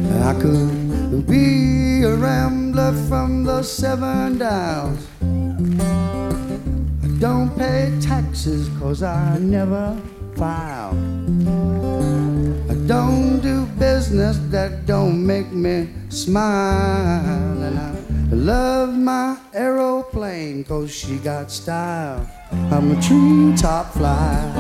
Don't 12.88 13.40
do 13.40 13.66
business 13.80 14.38
that 14.50 14.86
don't 14.86 15.26
make 15.26 15.52
me 15.52 15.90
smile. 16.10 17.62
And 17.64 17.80
I 17.80 17.96
love 18.32 18.94
my 18.96 19.38
aeroplane 19.54 20.64
cause 20.64 20.94
she 20.94 21.18
got 21.18 21.52
style. 21.52 22.30
I'm 22.52 22.92
a 22.92 23.02
treetop 23.02 23.94
flyer. 23.94 24.54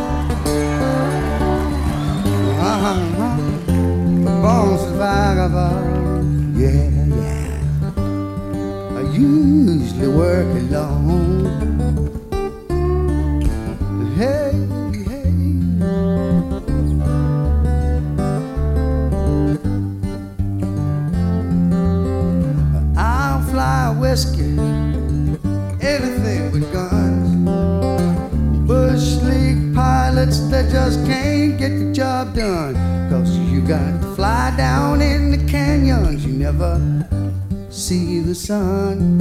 Uh-huh 2.59 3.15
born 4.45 4.77
survivor. 4.77 5.73
Yeah, 6.53 6.89
yeah. 7.21 7.61
I 8.97 9.01
usually 9.11 10.07
work 10.07 10.49
alone. 10.61 11.45
Hey. 14.17 14.64
Whiskey, 23.99 24.57
anything 25.81 26.51
with 26.51 26.71
guns. 26.71 27.35
Bush 28.67 29.21
league 29.23 29.75
pilots 29.75 30.39
that 30.49 30.71
just 30.71 31.05
can't 31.05 31.57
get 31.57 31.69
the 31.69 31.93
job 31.93 32.35
done. 32.35 32.75
Cause 33.09 33.37
you 33.37 33.61
got 33.61 34.01
to 34.01 34.15
fly 34.15 34.53
down 34.57 35.01
in 35.01 35.31
the 35.31 35.51
canyons, 35.51 36.25
you 36.25 36.33
never 36.33 36.79
see 37.69 38.19
the 38.19 38.35
sun. 38.35 39.17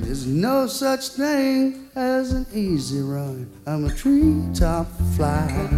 There's 0.00 0.26
no 0.26 0.66
such 0.66 1.08
thing 1.08 1.88
as 1.94 2.32
an 2.32 2.46
easy 2.54 3.00
run. 3.00 3.50
I'm 3.66 3.86
a 3.86 3.94
treetop 3.94 4.86
flyer. 5.16 5.68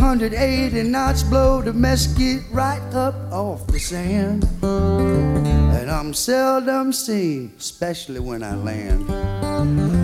180 0.00 0.82
knots 0.84 1.22
blow 1.22 1.60
the 1.60 1.74
mesquite 1.74 2.42
right 2.50 2.80
up 2.94 3.14
off 3.30 3.66
the 3.66 3.78
sand. 3.78 4.48
And 4.62 5.90
I'm 5.90 6.14
seldom 6.14 6.90
seen, 6.90 7.52
especially 7.58 8.18
when 8.18 8.42
I 8.42 8.54
land. 8.54 9.10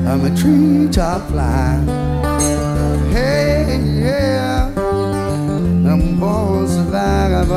I'm 0.06 0.22
a 0.26 0.36
treetop 0.36 1.30
fly. 1.30 1.80
Hey, 3.10 3.80
yeah, 4.02 4.70
I'm 4.76 6.20
born 6.20 6.66
a. 6.66 7.54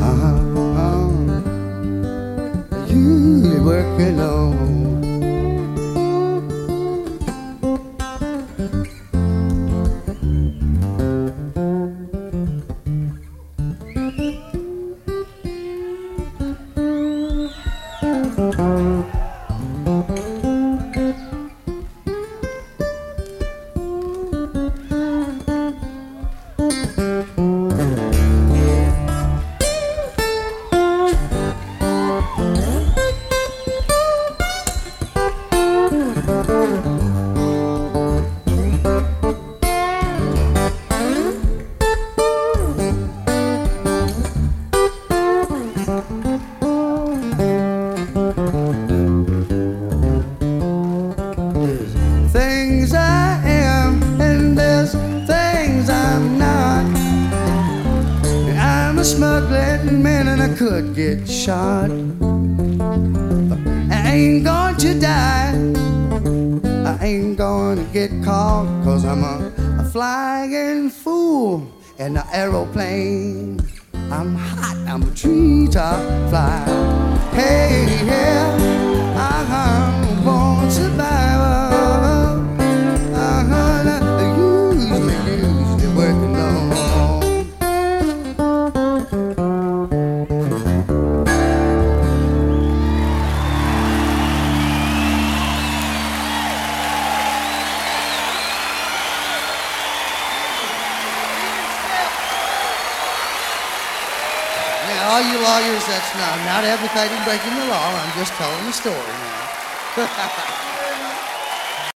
Uh-huh, 0.00 0.36
uh-huh. 0.60 1.10
You 2.88 3.62
working 3.62 4.18
on. 4.18 4.73